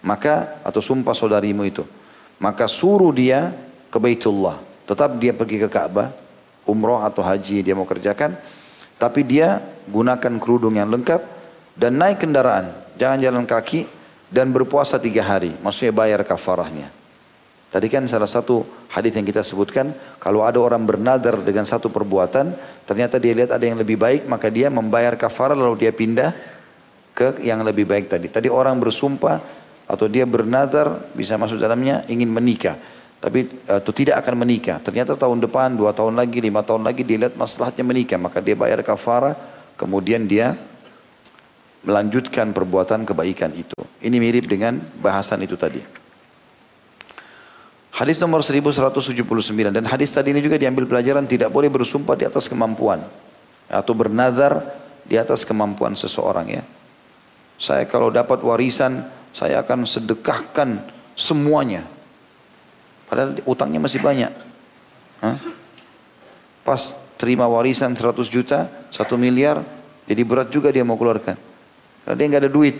[0.00, 1.84] Maka, atau sumpah saudarimu itu.
[2.40, 3.52] Maka suruh dia
[3.92, 4.58] ke Baitullah.
[4.88, 6.10] Tetap dia pergi ke Ka'bah,
[6.66, 8.34] umroh atau haji dia mau kerjakan.
[8.96, 11.20] Tapi dia gunakan kerudung yang lengkap
[11.76, 12.72] dan naik kendaraan.
[12.96, 13.84] Jangan jalan kaki
[14.32, 15.54] dan berpuasa tiga hari.
[15.60, 17.01] Maksudnya bayar kafarahnya.
[17.72, 18.60] Tadi kan salah satu
[18.92, 22.52] hadis yang kita sebutkan, kalau ada orang bernadar dengan satu perbuatan,
[22.84, 26.36] ternyata dia lihat ada yang lebih baik, maka dia membayar kafarah lalu dia pindah
[27.16, 28.28] ke yang lebih baik tadi.
[28.28, 29.40] Tadi orang bersumpah
[29.88, 32.76] atau dia bernadar bisa masuk dalamnya ingin menikah
[33.22, 34.82] tapi atau tidak akan menikah.
[34.82, 38.58] Ternyata tahun depan, dua tahun lagi, lima tahun lagi dia lihat masalahnya menikah, maka dia
[38.58, 39.38] bayar kafara,
[39.78, 40.58] kemudian dia
[41.86, 43.78] melanjutkan perbuatan kebaikan itu.
[44.02, 46.01] Ini mirip dengan bahasan itu tadi.
[47.92, 49.12] Hadis nomor 1179
[49.68, 53.04] dan hadis tadi ini juga diambil pelajaran tidak boleh bersumpah di atas kemampuan
[53.68, 54.64] atau bernazar
[55.04, 56.64] di atas kemampuan seseorang ya.
[57.60, 59.04] Saya kalau dapat warisan
[59.36, 61.84] saya akan sedekahkan semuanya
[63.12, 64.32] Padahal utangnya masih banyak.
[65.20, 65.36] Hah?
[66.64, 69.60] Pas terima warisan 100 juta, 1 miliar,
[70.08, 71.36] jadi berat juga dia mau keluarkan.
[72.08, 72.72] Karena dia nggak ada duit.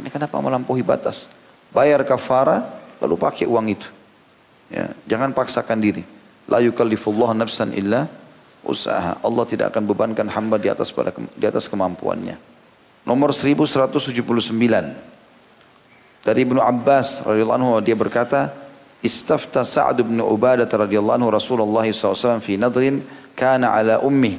[0.00, 1.28] Ini kenapa melampaui batas?
[1.68, 2.64] Bayar kafara,
[2.96, 3.84] lalu pakai uang itu.
[4.68, 6.04] Ya, jangan paksakan diri.
[6.48, 8.08] La yukallifullah nafsan illa
[8.64, 9.16] usaha.
[9.20, 12.36] Allah tidak akan bebankan hamba di atas pada di atas kemampuannya.
[13.08, 15.08] Nomor 1179.
[16.24, 18.52] Dari Ibnu Abbas radhiyallahu anhu dia berkata,
[19.00, 23.00] "Istafta saad bin Ubadah radhiyallahu anhu Rasulullah SAW fi nadrin
[23.32, 24.36] kana ala ummi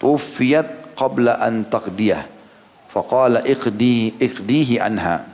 [0.00, 2.24] tuwfiyat qabla an taqdiyah."
[2.88, 5.28] Faqala iqdihi iqdihi anha.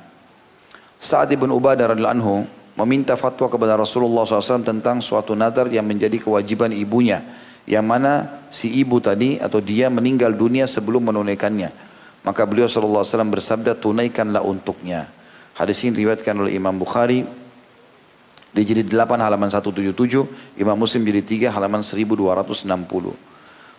[0.99, 2.43] Saad bin Ubadah radhiyallahu anhu
[2.75, 7.23] meminta fatwa kepada Rasulullah SAW tentang suatu nadar yang menjadi kewajiban ibunya
[7.65, 11.71] yang mana si ibu tadi atau dia meninggal dunia sebelum menunaikannya
[12.27, 15.07] maka beliau SAW bersabda tunaikanlah untuknya
[15.55, 17.45] hadis ini diriwayatkan oleh Imam Bukhari
[18.55, 19.99] di jilid 8 halaman 177,
[20.63, 22.63] Imam Muslim jilid 3 halaman 1260.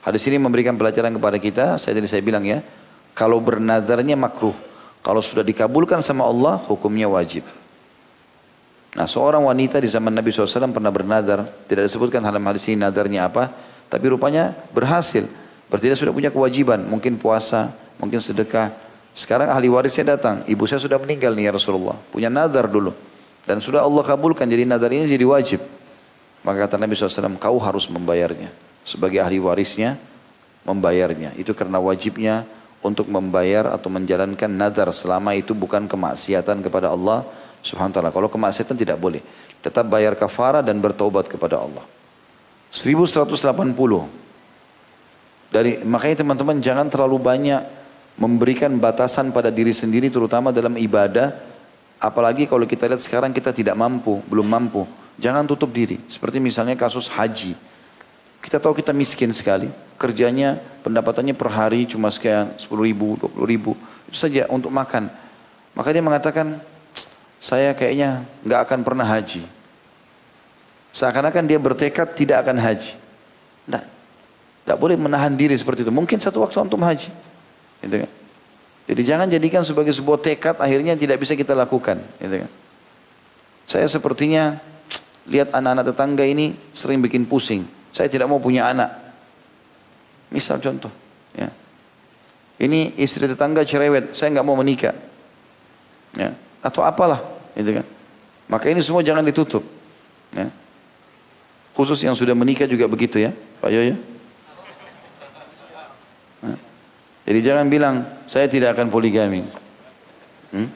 [0.03, 2.59] Hadis ini memberikan pelajaran kepada kita, saya tadi saya bilang ya,
[3.15, 4.53] kalau bernadarnya makruh,
[4.99, 7.47] kalau sudah dikabulkan sama Allah, hukumnya wajib.
[8.95, 13.27] Nah seorang wanita di zaman Nabi SAW pernah bernadar, tidak disebutkan dalam hadis ini nadarnya
[13.27, 13.51] apa,
[13.91, 15.27] tapi rupanya berhasil.
[15.67, 18.71] Berarti dia sudah punya kewajiban, mungkin puasa, mungkin sedekah,
[19.15, 20.43] Sekarang ahli warisnya datang.
[20.43, 21.95] Ibu saya sudah meninggal nih ya Rasulullah.
[22.11, 22.91] Punya nadar dulu.
[23.47, 24.43] Dan sudah Allah kabulkan.
[24.43, 25.63] Jadi nadar ini jadi wajib.
[26.43, 28.51] Maka kata Nabi SAW, kau harus membayarnya.
[28.83, 29.95] Sebagai ahli warisnya,
[30.67, 31.31] membayarnya.
[31.39, 32.43] Itu karena wajibnya
[32.83, 37.23] untuk membayar atau menjalankan nadar selama itu bukan kemaksiatan kepada Allah
[37.65, 38.13] ta'ala.
[38.13, 39.25] Kalau kemaksiatan tidak boleh.
[39.65, 41.81] Tetap bayar kafara dan bertobat kepada Allah.
[42.69, 43.33] 1180.
[45.49, 47.61] Dari, makanya teman-teman jangan terlalu banyak
[48.15, 51.35] memberikan batasan pada diri sendiri terutama dalam ibadah
[51.99, 54.87] apalagi kalau kita lihat sekarang kita tidak mampu belum mampu
[55.19, 57.55] jangan tutup diri seperti misalnya kasus haji
[58.39, 59.67] kita tahu kita miskin sekali
[59.99, 63.71] kerjanya pendapatannya per hari cuma sekian 10 ribu 20 ribu
[64.07, 65.11] itu saja untuk makan
[65.75, 66.59] maka dia mengatakan
[67.45, 69.45] saya kayaknya nggak akan pernah haji
[70.97, 72.97] seakan-akan dia bertekad tidak akan haji
[73.69, 73.85] tidak
[74.65, 77.13] tidak boleh menahan diri seperti itu mungkin satu waktu antum haji
[77.85, 78.11] Gitu kan?
[78.85, 82.01] Jadi jangan jadikan sebagai sebuah tekad akhirnya tidak bisa kita lakukan.
[82.17, 82.51] Gitu kan?
[83.65, 84.57] Saya sepertinya
[85.25, 87.65] lihat anak-anak tetangga ini sering bikin pusing.
[87.93, 88.89] Saya tidak mau punya anak.
[90.29, 90.89] Misal contoh.
[91.33, 91.49] Ya.
[92.61, 94.93] Ini istri tetangga cerewet, saya nggak mau menikah.
[96.13, 96.33] Ya.
[96.61, 97.21] Atau apalah.
[97.55, 97.85] Gitu kan?
[98.51, 99.63] Maka ini semua jangan ditutup.
[100.35, 100.51] Ya.
[101.75, 103.95] Khusus yang sudah menikah juga begitu ya, Pak Yoyo.
[107.25, 109.41] Jadi jangan bilang, saya tidak akan poligami.
[110.53, 110.69] Hmm?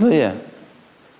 [0.00, 0.32] Oh iya.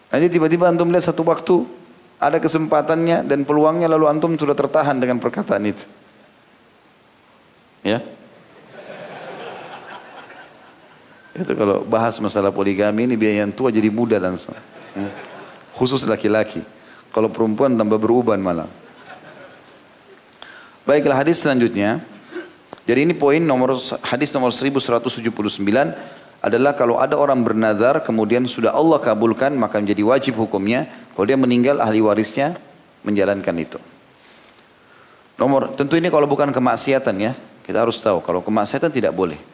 [0.08, 1.68] Nanti tiba-tiba antum lihat satu waktu,
[2.16, 5.84] ada kesempatannya dan peluangnya lalu antum sudah tertahan dengan perkataan itu.
[7.84, 8.00] Ya.
[11.34, 14.54] Itu kalau bahas masalah poligami ini biar yang tua jadi muda langsung.
[14.94, 15.10] Hmm.
[15.74, 16.62] Khusus laki-laki.
[17.10, 18.70] Kalau perempuan tambah beruban malah.
[20.86, 21.98] Baiklah hadis selanjutnya.
[22.86, 25.58] Jadi ini poin nomor hadis nomor 1179
[26.44, 30.84] adalah kalau ada orang bernazar kemudian sudah Allah kabulkan maka menjadi wajib hukumnya
[31.16, 32.60] kalau dia meninggal ahli warisnya
[33.00, 33.80] menjalankan itu.
[35.40, 37.32] Nomor tentu ini kalau bukan kemaksiatan ya
[37.64, 39.53] kita harus tahu kalau kemaksiatan tidak boleh.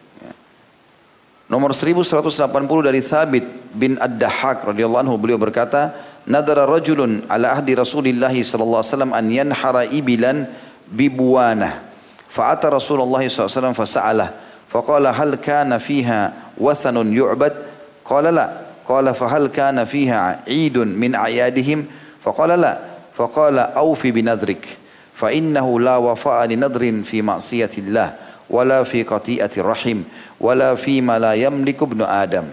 [1.51, 2.47] Nomor 1180
[2.87, 3.43] dari Thabit
[3.75, 5.99] bin Ad-Dahhak radhiyallahu anhu beliau berkata,
[6.31, 10.47] "Nadara rajulun ala ahdi Rasulillah sallallahu alaihi wasallam an yanhara ibilan
[10.87, 11.83] bibuana."
[12.31, 14.29] Fa'ata Rasulullah sallallahu alaihi wasallam fasa'alah.
[14.71, 17.59] Faqala hal kana fiha wathanun yu'bad?
[18.07, 18.47] Qala la.
[18.87, 21.91] Qala fahal kana fiha 'idun min a'yadihim?
[22.23, 22.79] Faqala la.
[23.11, 24.79] Faqala awfi binadrik.
[25.21, 28.09] fainnahu la wafa'a nadrin fi ma'siyatillah
[28.49, 30.09] wala fi qati'ati rahim
[30.41, 32.49] wala fi ma la yamliku ibnu Adam.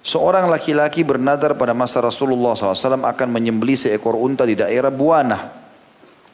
[0.00, 5.52] Seorang laki-laki bernadar pada masa Rasulullah SAW akan menyembeli seekor unta di daerah Buana.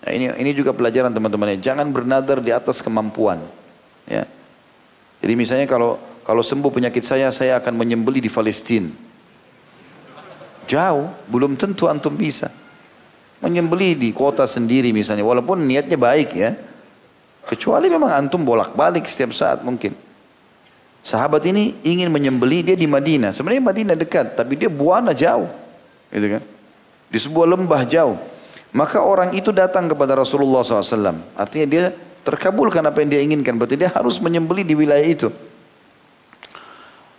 [0.04, 1.58] Nah, ini ini juga pelajaran teman-temannya.
[1.58, 3.42] Jangan bernadar di atas kemampuan.
[4.06, 4.30] Ya.
[5.18, 8.88] Jadi misalnya kalau kalau sembuh penyakit saya, saya akan menyembeli di Palestina.
[10.64, 12.48] Jauh, belum tentu antum bisa.
[13.44, 16.56] Menyembeli di kota sendiri misalnya, walaupun niatnya baik ya.
[17.44, 20.03] Kecuali memang antum bolak-balik setiap saat mungkin.
[21.04, 23.36] Sahabat ini ingin menyembeli dia di Madinah.
[23.36, 25.52] Sebenarnya Madinah dekat, tapi dia buana jauh.
[26.08, 26.42] Gitu kan?
[27.12, 28.16] Di sebuah lembah jauh.
[28.72, 31.36] Maka orang itu datang kepada Rasulullah SAW.
[31.36, 31.84] Artinya dia
[32.24, 33.54] terkabulkan apa yang dia inginkan.
[33.60, 35.28] Berarti dia harus menyembeli di wilayah itu.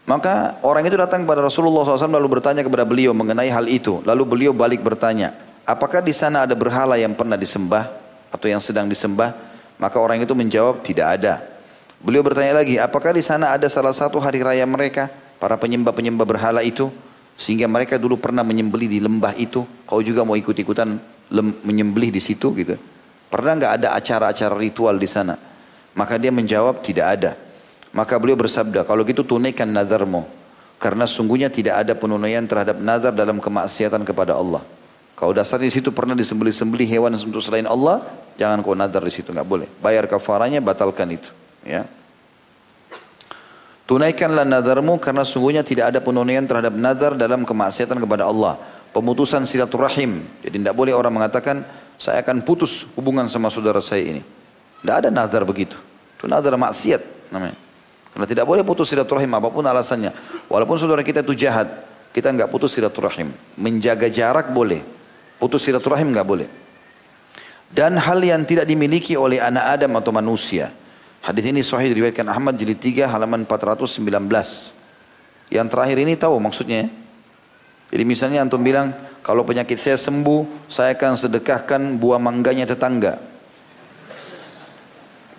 [0.10, 4.02] Maka orang itu datang kepada Rasulullah SAW lalu bertanya kepada beliau mengenai hal itu.
[4.02, 7.90] Lalu beliau balik bertanya, apakah di sana ada berhala yang pernah disembah
[8.34, 9.34] atau yang sedang disembah?
[9.78, 11.55] Maka orang itu menjawab, tidak ada.
[12.04, 15.08] Beliau bertanya lagi, apakah di sana ada salah satu hari raya mereka,
[15.40, 16.92] para penyembah-penyembah berhala itu?
[17.36, 19.68] Sehingga mereka dulu pernah menyembeli di lembah itu.
[19.84, 20.96] Kau juga mau ikut-ikutan
[21.64, 22.80] menyembelih di situ gitu.
[23.28, 25.36] Pernah nggak ada acara-acara ritual di sana?
[25.96, 27.32] Maka dia menjawab tidak ada.
[27.96, 30.28] Maka beliau bersabda, kalau gitu tunaikan nadarmu.
[30.76, 34.60] Karena sungguhnya tidak ada penunaian terhadap nazar dalam kemaksiatan kepada Allah.
[35.16, 38.04] Kalau dasar di situ pernah disembelih-sembelih hewan untuk selain Allah,
[38.36, 39.68] jangan kau nazar di situ, nggak boleh.
[39.80, 41.32] Bayar kafaranya, batalkan itu.
[41.66, 41.90] Ya.
[43.86, 48.58] Tunaikanlah nadarmu karena sungguhnya tidak ada penunaian terhadap nazar dalam kemaksiatan kepada Allah
[48.96, 50.24] pemutusan silaturahim.
[50.40, 51.68] Jadi tidak boleh orang mengatakan
[52.00, 54.24] saya akan putus hubungan sama saudara saya ini.
[54.80, 55.76] Tidak ada nazar begitu.
[56.16, 57.60] Itu nazar maksiat namanya.
[58.16, 60.16] Karena tidak boleh putus silaturahim apa pun alasannya.
[60.48, 61.68] Walaupun saudara kita itu jahat,
[62.16, 63.36] kita nggak putus silaturahim.
[63.60, 64.80] Menjaga jarak boleh,
[65.36, 66.48] putus silaturahim nggak boleh.
[67.68, 70.72] Dan hal yang tidak dimiliki oleh anak Adam atau manusia.
[71.26, 73.98] Hadis ini sahih diriwayatkan Ahmad jilid 3 halaman 419.
[75.50, 76.88] Yang terakhir ini tahu maksudnya ya?
[77.90, 78.94] Jadi misalnya antum bilang,
[79.26, 83.18] kalau penyakit saya sembuh, saya akan sedekahkan buah mangganya tetangga.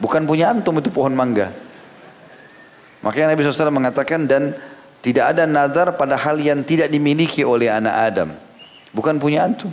[0.03, 1.55] Bukan punya antum itu pohon mangga.
[3.07, 4.59] Makanya Nabi SAW mengatakan dan
[5.07, 8.35] tidak ada nazar pada hal yang tidak dimiliki oleh anak Adam.
[8.91, 9.71] Bukan punya antum.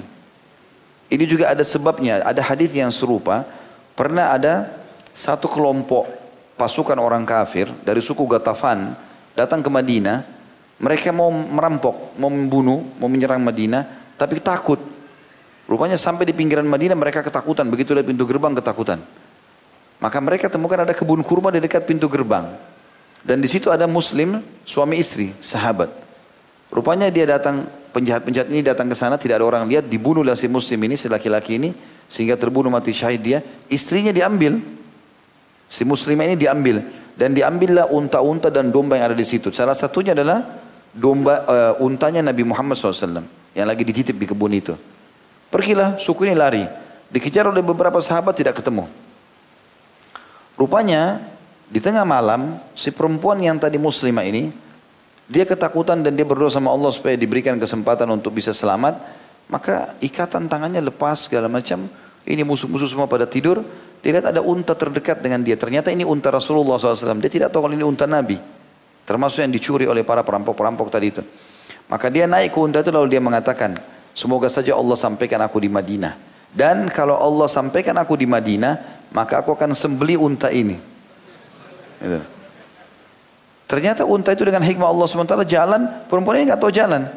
[1.10, 2.22] Ini juga ada sebabnya.
[2.22, 3.50] Ada hadis yang serupa.
[3.98, 4.83] Pernah ada
[5.14, 6.10] satu kelompok
[6.58, 8.98] pasukan orang kafir dari suku Gatafan
[9.38, 10.26] datang ke Madinah.
[10.84, 13.88] Mereka mau merampok, mau membunuh, mau menyerang Madinah,
[14.20, 14.82] tapi takut.
[15.64, 19.00] Rupanya sampai di pinggiran Madinah mereka ketakutan, begitu dari pintu gerbang ketakutan.
[20.04, 22.52] Maka mereka temukan ada kebun kurma di dekat pintu gerbang.
[23.24, 25.88] Dan di situ ada muslim, suami istri, sahabat.
[26.68, 27.64] Rupanya dia datang,
[27.96, 31.08] penjahat-penjahat ini datang ke sana, tidak ada orang lihat, dibunuh oleh si muslim ini, si
[31.08, 31.72] laki-laki ini,
[32.12, 33.40] sehingga terbunuh mati syahid dia.
[33.72, 34.60] Istrinya diambil.
[35.74, 36.86] Si muslim ini diambil.
[37.18, 39.50] Dan diambillah unta-unta dan domba yang ada di situ.
[39.50, 40.46] Salah satunya adalah
[40.94, 43.26] domba uh, untanya Nabi Muhammad SAW.
[43.58, 44.78] Yang lagi dititip di kebun itu.
[45.50, 46.66] Pergilah, suku ini lari.
[47.10, 48.86] Dikejar oleh beberapa sahabat tidak ketemu.
[50.58, 51.22] Rupanya
[51.70, 54.54] di tengah malam si perempuan yang tadi muslimah ini
[55.30, 59.02] dia ketakutan dan dia berdoa sama Allah supaya diberikan kesempatan untuk bisa selamat.
[59.50, 61.86] Maka ikatan tangannya lepas segala macam.
[62.24, 63.62] Ini musuh-musuh semua pada tidur.
[64.04, 65.56] Dia lihat ada unta terdekat dengan dia.
[65.56, 67.24] Ternyata ini unta Rasulullah SAW.
[67.24, 68.36] Dia tidak tahu kalau ini unta Nabi.
[69.08, 71.24] Termasuk yang dicuri oleh para perampok-perampok tadi itu.
[71.88, 73.80] Maka dia naik ke unta itu lalu dia mengatakan,
[74.14, 76.14] Semoga saja Allah sampaikan aku di Madinah.
[76.54, 80.78] Dan kalau Allah sampaikan aku di Madinah, maka aku akan sembeli unta ini.
[81.98, 82.22] Gitu.
[83.66, 87.10] Ternyata unta itu dengan hikmah Allah sementara jalan, perempuan ini nggak tahu jalan.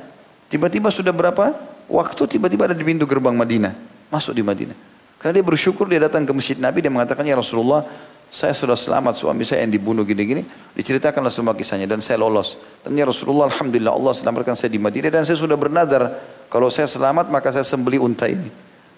[0.48, 1.52] Tiba-tiba sudah berapa
[1.84, 3.76] waktu tiba-tiba ada di pintu gerbang Madinah,
[4.08, 4.78] masuk di Madinah.
[5.16, 7.82] Karena dia bersyukur dia datang ke masjid Nabi dia mengatakan ya Rasulullah
[8.28, 10.44] saya sudah selamat suami saya yang dibunuh gini-gini
[10.76, 15.08] diceritakanlah semua kisahnya dan saya lolos dan ya Rasulullah Alhamdulillah Allah selamatkan saya di Madinah
[15.08, 16.12] dan saya sudah bernadar
[16.46, 18.48] kalau saya selamat maka saya sembeli unta ini.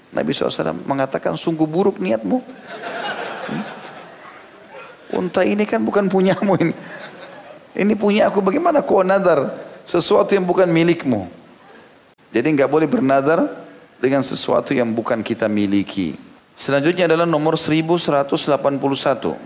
[0.09, 2.39] Nabi SAW mengatakan sungguh buruk niatmu.
[2.41, 3.65] Hmm?
[5.21, 6.75] Unta ini kan bukan punyamu ini.
[7.77, 9.53] Ini punya aku bagaimana kau nadar
[9.85, 11.29] sesuatu yang bukan milikmu.
[12.33, 13.68] Jadi nggak boleh bernadar
[13.99, 16.15] dengan sesuatu yang bukan kita miliki.
[16.59, 19.39] Selanjutnya adalah nomor 1181.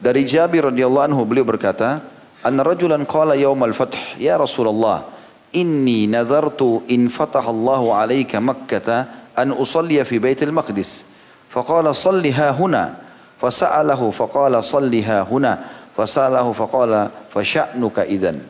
[0.00, 2.00] Dari Jabir radhiyallahu anhu beliau berkata,
[2.44, 5.14] "An rajulan qala yaumal fath, ya Rasulullah,
[5.54, 11.06] inni nazartu in fatahallahu alayka makkata an usalliya fi baitil maqdis
[11.48, 12.98] faqala salliha huna
[13.38, 15.62] fasa'alahu faqala salliha huna
[15.94, 18.42] fasa'alahu faqala fasya'nuka idan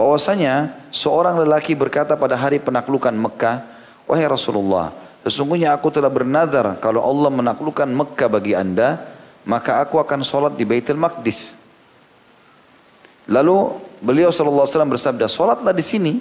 [0.00, 3.60] bahwasanya seorang lelaki berkata pada hari penaklukan Mekah
[4.08, 8.96] wahai Rasulullah sesungguhnya aku telah bernazar kalau Allah menaklukkan Mekah bagi anda
[9.44, 11.52] maka aku akan sholat di Baitul Maqdis
[13.28, 16.12] lalu Beliau SAW bersabda, solatlah di sini.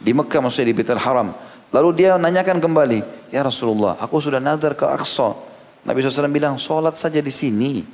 [0.00, 1.30] Di Mekah maksudnya di Baitul Haram.
[1.70, 5.38] Lalu dia nanyakan kembali, Ya Rasulullah, aku sudah nazar ke Aqsa.
[5.86, 7.86] Nabi SAW bilang, solat saja di sini.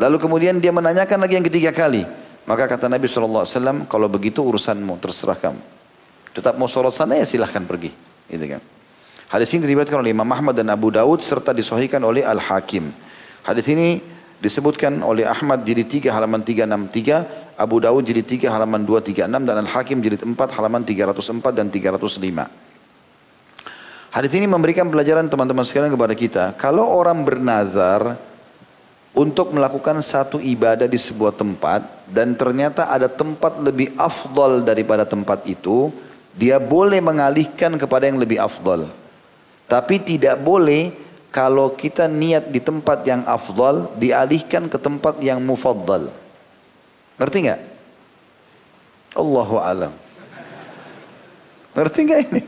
[0.00, 2.08] Lalu kemudian dia menanyakan lagi yang ketiga kali.
[2.48, 3.44] Maka kata Nabi SAW,
[3.84, 5.60] kalau begitu urusanmu, terserah kamu.
[6.32, 7.92] Tetap mau sholat sana ya silahkan pergi.
[8.24, 8.64] Gitu kan.
[9.28, 12.88] Hadis ini diriwayatkan oleh Imam Ahmad dan Abu Daud serta disohikan oleh Al-Hakim.
[13.44, 14.00] Hadis ini
[14.40, 20.00] disebutkan oleh Ahmad jadi 3 halaman 363, Abu Dawud jadi 3 halaman 236 dan Al-Hakim
[20.00, 22.48] jadi 4 halaman 304 dan 305.
[24.08, 26.44] Hadis ini memberikan pelajaran teman-teman sekalian kepada kita.
[26.56, 28.16] Kalau orang bernazar
[29.18, 35.42] untuk melakukan satu ibadah di sebuah tempat dan ternyata ada tempat lebih afdal daripada tempat
[35.42, 35.90] itu,
[36.38, 38.86] dia boleh mengalihkan kepada yang lebih afdal.
[39.66, 40.94] Tapi tidak boleh
[41.34, 46.14] kalau kita niat di tempat yang afdal dialihkan ke tempat yang mufaddal.
[47.18, 47.60] Ngerti nggak?
[49.18, 49.92] Allahu alam.
[51.74, 52.42] Ngerti nggak ini?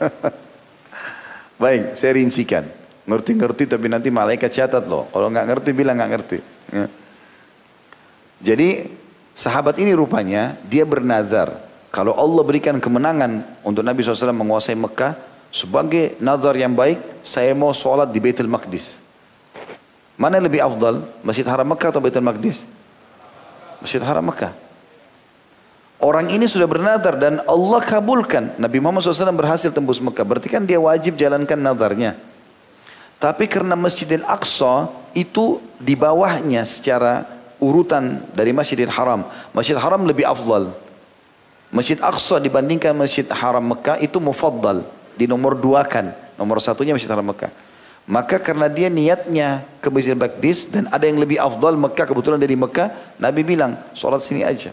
[1.62, 2.64] Baik, saya rincikan.
[3.06, 5.06] Ngerti-ngerti tapi nanti malaikat catat loh.
[5.14, 6.38] Kalau nggak ngerti bilang nggak ngerti.
[6.74, 6.86] Ya.
[8.42, 8.90] Jadi
[9.32, 11.62] sahabat ini rupanya dia bernazar.
[11.94, 15.38] Kalau Allah berikan kemenangan untuk Nabi SAW menguasai Mekah.
[15.54, 19.00] Sebagai nazar yang baik, saya mau sholat di Baitul Maqdis.
[20.20, 21.00] Mana lebih afdal?
[21.24, 22.68] Masjid Haram Mekah atau Baitul Maqdis?
[23.80, 24.52] Masjid Haram Mekah.
[25.96, 28.60] Orang ini sudah bernadar dan Allah kabulkan.
[28.60, 30.28] Nabi Muhammad SAW berhasil tembus Mekah.
[30.28, 32.20] Berarti kan dia wajib jalankan nadarnya.
[33.16, 37.24] Tapi karena Masjidil Aqsa itu di bawahnya secara
[37.56, 39.24] urutan dari Masjidil Haram.
[39.56, 40.72] Masjid Haram lebih afdal.
[41.72, 44.84] Masjid Aqsa dibandingkan Masjid Haram Mekah itu mufaddal.
[45.16, 46.12] Di nomor dua kan.
[46.36, 47.48] Nomor satunya Masjid Haram Mekah.
[48.06, 52.54] Maka karena dia niatnya ke Masjid Baqdis dan ada yang lebih afdal Mekah kebetulan dari
[52.54, 54.70] Mekah, Nabi bilang, sholat sini aja.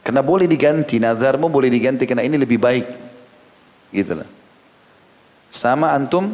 [0.00, 2.86] Karena boleh diganti, nazarmu boleh diganti karena ini lebih baik.
[3.92, 4.28] Gitu lah.
[5.52, 6.32] Sama antum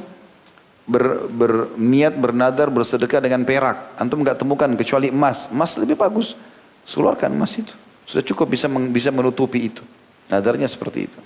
[0.90, 3.94] ber, berniat bernadar bersedekah dengan perak.
[3.94, 5.46] Antum nggak temukan kecuali emas.
[5.54, 6.34] Emas lebih bagus.
[6.90, 7.70] Keluarkan emas itu.
[8.10, 9.86] Sudah cukup bisa bisa menutupi itu.
[10.26, 11.20] Nadarnya seperti itu.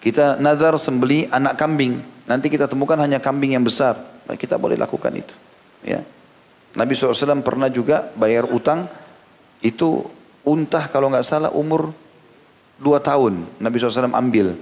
[0.00, 2.00] Kita nazar sembeli anak kambing.
[2.24, 4.00] Nanti kita temukan hanya kambing yang besar.
[4.26, 5.34] Nah, kita boleh lakukan itu.
[5.84, 6.02] Ya.
[6.76, 8.88] Nabi SAW pernah juga bayar utang.
[9.60, 10.08] Itu
[10.46, 11.92] untah kalau nggak salah umur
[12.80, 13.44] dua tahun.
[13.60, 14.56] Nabi SAW ambil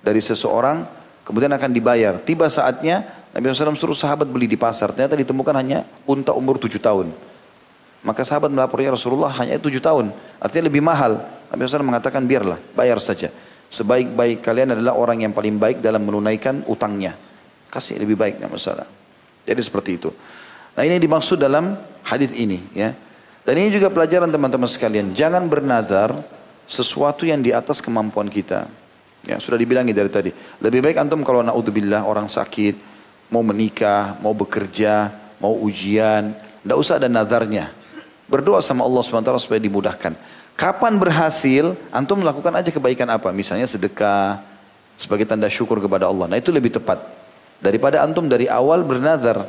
[0.00, 0.99] dari seseorang
[1.30, 2.18] kemudian akan dibayar.
[2.18, 4.90] Tiba saatnya Nabi SAW suruh sahabat beli di pasar.
[4.90, 7.14] Ternyata ditemukan hanya unta umur tujuh tahun.
[8.02, 10.10] Maka sahabat melapornya Rasulullah hanya tujuh tahun.
[10.42, 11.22] Artinya lebih mahal.
[11.46, 13.30] Nabi SAW mengatakan biarlah, bayar saja.
[13.70, 17.14] Sebaik-baik kalian adalah orang yang paling baik dalam menunaikan utangnya.
[17.70, 18.86] Kasih lebih baik, tidak masalah.
[19.46, 20.10] Jadi seperti itu.
[20.74, 22.58] Nah ini dimaksud dalam hadis ini.
[22.74, 22.90] ya.
[23.46, 25.14] Dan ini juga pelajaran teman-teman sekalian.
[25.14, 26.10] Jangan bernadar
[26.66, 28.66] sesuatu yang di atas kemampuan kita.
[29.24, 30.30] Ya, sudah dibilangi dari tadi.
[30.64, 32.76] Lebih baik antum kalau naudzubillah orang sakit,
[33.28, 36.32] mau menikah, mau bekerja, mau ujian,
[36.64, 37.72] tidak usah ada nadarnya.
[38.30, 40.14] Berdoa sama Allah SWT supaya dimudahkan.
[40.54, 43.32] Kapan berhasil, antum melakukan aja kebaikan apa?
[43.32, 44.44] Misalnya sedekah,
[45.00, 46.28] sebagai tanda syukur kepada Allah.
[46.28, 47.00] Nah itu lebih tepat.
[47.64, 49.48] Daripada antum dari awal bernazar.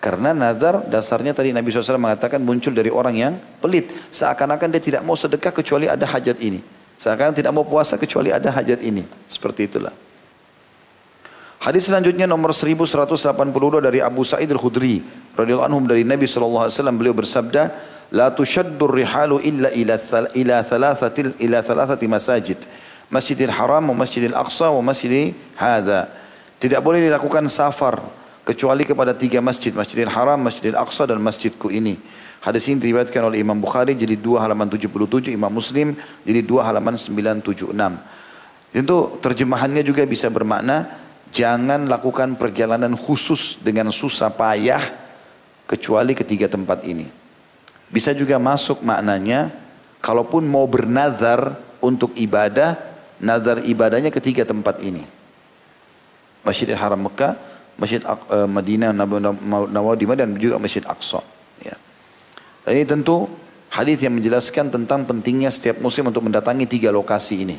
[0.00, 3.92] Karena nazar dasarnya tadi Nabi SAW mengatakan muncul dari orang yang pelit.
[4.08, 6.79] Seakan-akan dia tidak mau sedekah kecuali ada hajat ini.
[7.00, 9.08] Seakan tidak mau puasa kecuali ada hajat ini.
[9.24, 9.96] Seperti itulah.
[11.60, 15.00] Hadis selanjutnya nomor 1182 dari Abu Sa'id Al-Khudri
[15.32, 17.72] radhiyallahu anhu dari Nabi wasallam beliau bersabda,
[18.12, 19.96] "La tushaddu rihalu illa ila
[20.36, 22.60] ila thalathatil ila thalathati masajid,
[23.08, 26.08] Masjidil Haram Masjidil Aqsa wa Masjid hadza."
[26.60, 27.96] Tidak boleh dilakukan safar
[28.44, 31.96] kecuali kepada tiga masjid, Masjidil Haram, Masjidil Aqsa dan masjidku ini.
[32.40, 35.92] Hadis ini diriwayatkan oleh Imam Bukhari jadi 2 halaman 77, Imam Muslim
[36.24, 37.76] jadi 2 halaman 976.
[38.72, 40.88] Itu terjemahannya juga bisa bermakna
[41.36, 44.80] jangan lakukan perjalanan khusus dengan susah payah
[45.68, 47.12] kecuali ketiga tempat ini.
[47.92, 49.52] Bisa juga masuk maknanya
[50.00, 52.80] kalaupun mau bernazar untuk ibadah,
[53.20, 55.04] nazar ibadahnya ketiga tempat ini.
[56.40, 57.36] Masjidil Haram Mekah,
[57.76, 61.20] Masjid uh, Madinah Nawawi dan juga Masjid Aqsa.
[61.20, 61.89] Dan
[62.72, 63.26] ini tentu
[63.70, 67.56] hadis yang menjelaskan tentang pentingnya setiap muslim untuk mendatangi tiga lokasi ini.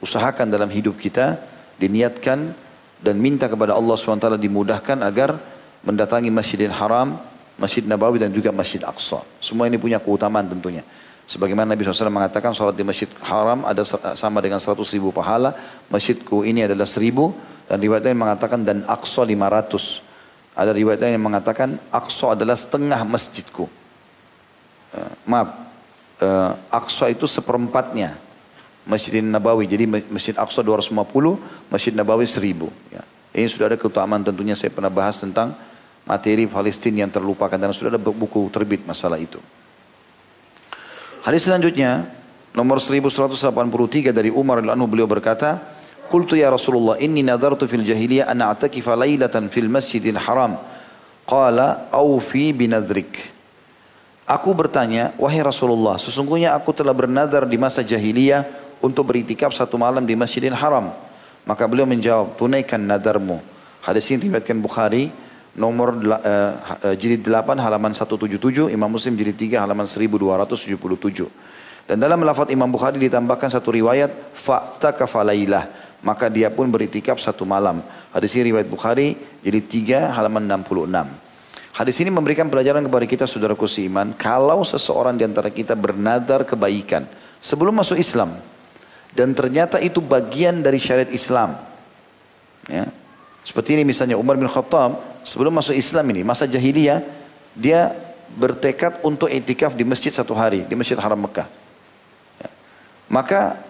[0.00, 1.40] Usahakan dalam hidup kita,
[1.80, 2.52] diniatkan
[3.00, 5.36] dan minta kepada Allah SWT dimudahkan agar
[5.84, 7.20] mendatangi Masjidil Haram,
[7.56, 9.20] Masjid Nabawi dan juga Masjid Aqsa.
[9.40, 10.84] Semua ini punya keutamaan tentunya.
[11.26, 13.82] Sebagaimana Nabi SAW mengatakan sholat di Masjid Haram ada
[14.14, 15.58] sama dengan 100 ribu pahala.
[15.90, 20.54] Masjidku ini adalah 1000 dan riwayat yang mengatakan dan Aqsa 500.
[20.54, 23.66] Ada riwayat yang mengatakan Aqsa adalah setengah masjidku.
[24.94, 25.48] Eh, maaf,
[26.22, 28.14] uh, Aqsa itu seperempatnya
[28.86, 29.66] Masjid Nabawi.
[29.66, 31.36] Jadi Masjid Aqsa 250,
[31.68, 32.70] Masjid Nabawi 1000.
[32.94, 33.02] Ya.
[33.36, 35.52] Ini sudah ada keutamaan tentunya saya pernah bahas tentang
[36.08, 39.42] materi Palestina yang terlupakan dan sudah ada buku terbit masalah itu.
[41.26, 42.06] Hadis selanjutnya
[42.54, 45.58] nomor 1183 dari Umar radhiyallahu beliau berkata,
[46.08, 50.56] "Qultu ya Rasulullah, inni nadartu fil jahiliyah an a'takifa lailatan fil Masjidil Haram."
[51.26, 53.35] Qala, "Awfi binadrik."
[54.26, 58.42] Aku bertanya, wahai Rasulullah, sesungguhnya aku telah bernadar di masa jahiliyah
[58.82, 60.90] untuk beritikaf satu malam di Masjidil Haram.
[61.46, 63.38] Maka beliau menjawab, tunaikan nadarmu.
[63.86, 65.14] Hadis ini diriwayatkan Bukhari
[65.54, 71.86] nomor uh, jilid 8 halaman 177, Imam Muslim jilid 3 halaman 1277.
[71.86, 75.70] Dan dalam lafaz Imam Bukhari ditambahkan satu riwayat fakta kafalailah,
[76.02, 77.78] maka dia pun beritikaf satu malam.
[78.10, 79.14] Hadis ini riwayat Bukhari
[79.46, 81.25] jilid 3 halaman 66.
[81.76, 87.04] Hadis ini memberikan pelajaran kepada kita saudaraku seiman, kalau seseorang di antara kita bernadar kebaikan
[87.36, 88.32] sebelum masuk Islam
[89.12, 91.52] dan ternyata itu bagian dari syariat Islam.
[92.64, 92.88] Ya.
[93.44, 97.04] Seperti ini misalnya Umar bin Khattab sebelum masuk Islam ini masa jahiliyah
[97.52, 97.92] dia
[98.40, 101.44] bertekad untuk etikaf di masjid satu hari di Masjid Haram Mekah.
[102.40, 102.48] Ya.
[103.12, 103.60] Maka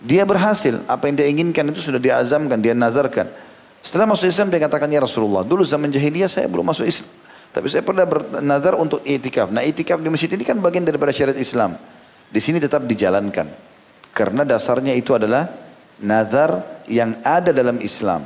[0.00, 3.28] dia berhasil apa yang dia inginkan itu sudah diazamkan, dia nazarkan.
[3.84, 7.19] Setelah masuk Islam dia katakan ya Rasulullah, dulu zaman jahiliyah saya belum masuk Islam.
[7.50, 9.50] Tapi saya pernah bernazar untuk itikaf.
[9.50, 11.74] Nah itikaf di masjid ini kan bagian daripada syariat Islam.
[12.30, 13.50] Di sini tetap dijalankan.
[14.14, 15.50] Karena dasarnya itu adalah
[15.98, 18.22] nazar yang ada dalam Islam.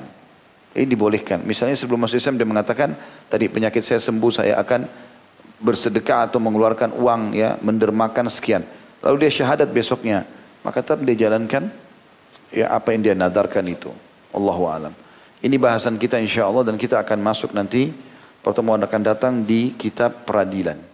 [0.75, 1.41] Ini dibolehkan.
[1.47, 2.93] Misalnya sebelum masuk Islam dia mengatakan,
[3.31, 4.85] tadi penyakit saya sembuh saya akan
[5.63, 8.67] bersedekah atau mengeluarkan uang ya mendermakan sekian.
[9.01, 10.27] Lalu dia syahadat besoknya,
[10.67, 11.71] maka tetap dia jalankan
[12.51, 13.89] ya apa yang dia nadarkan itu.
[14.35, 14.93] Allahu alam.
[15.45, 17.93] Ini bahasan kita insya Allah dan kita akan masuk nanti
[18.45, 20.94] pertemuan akan datang di kitab peradilan.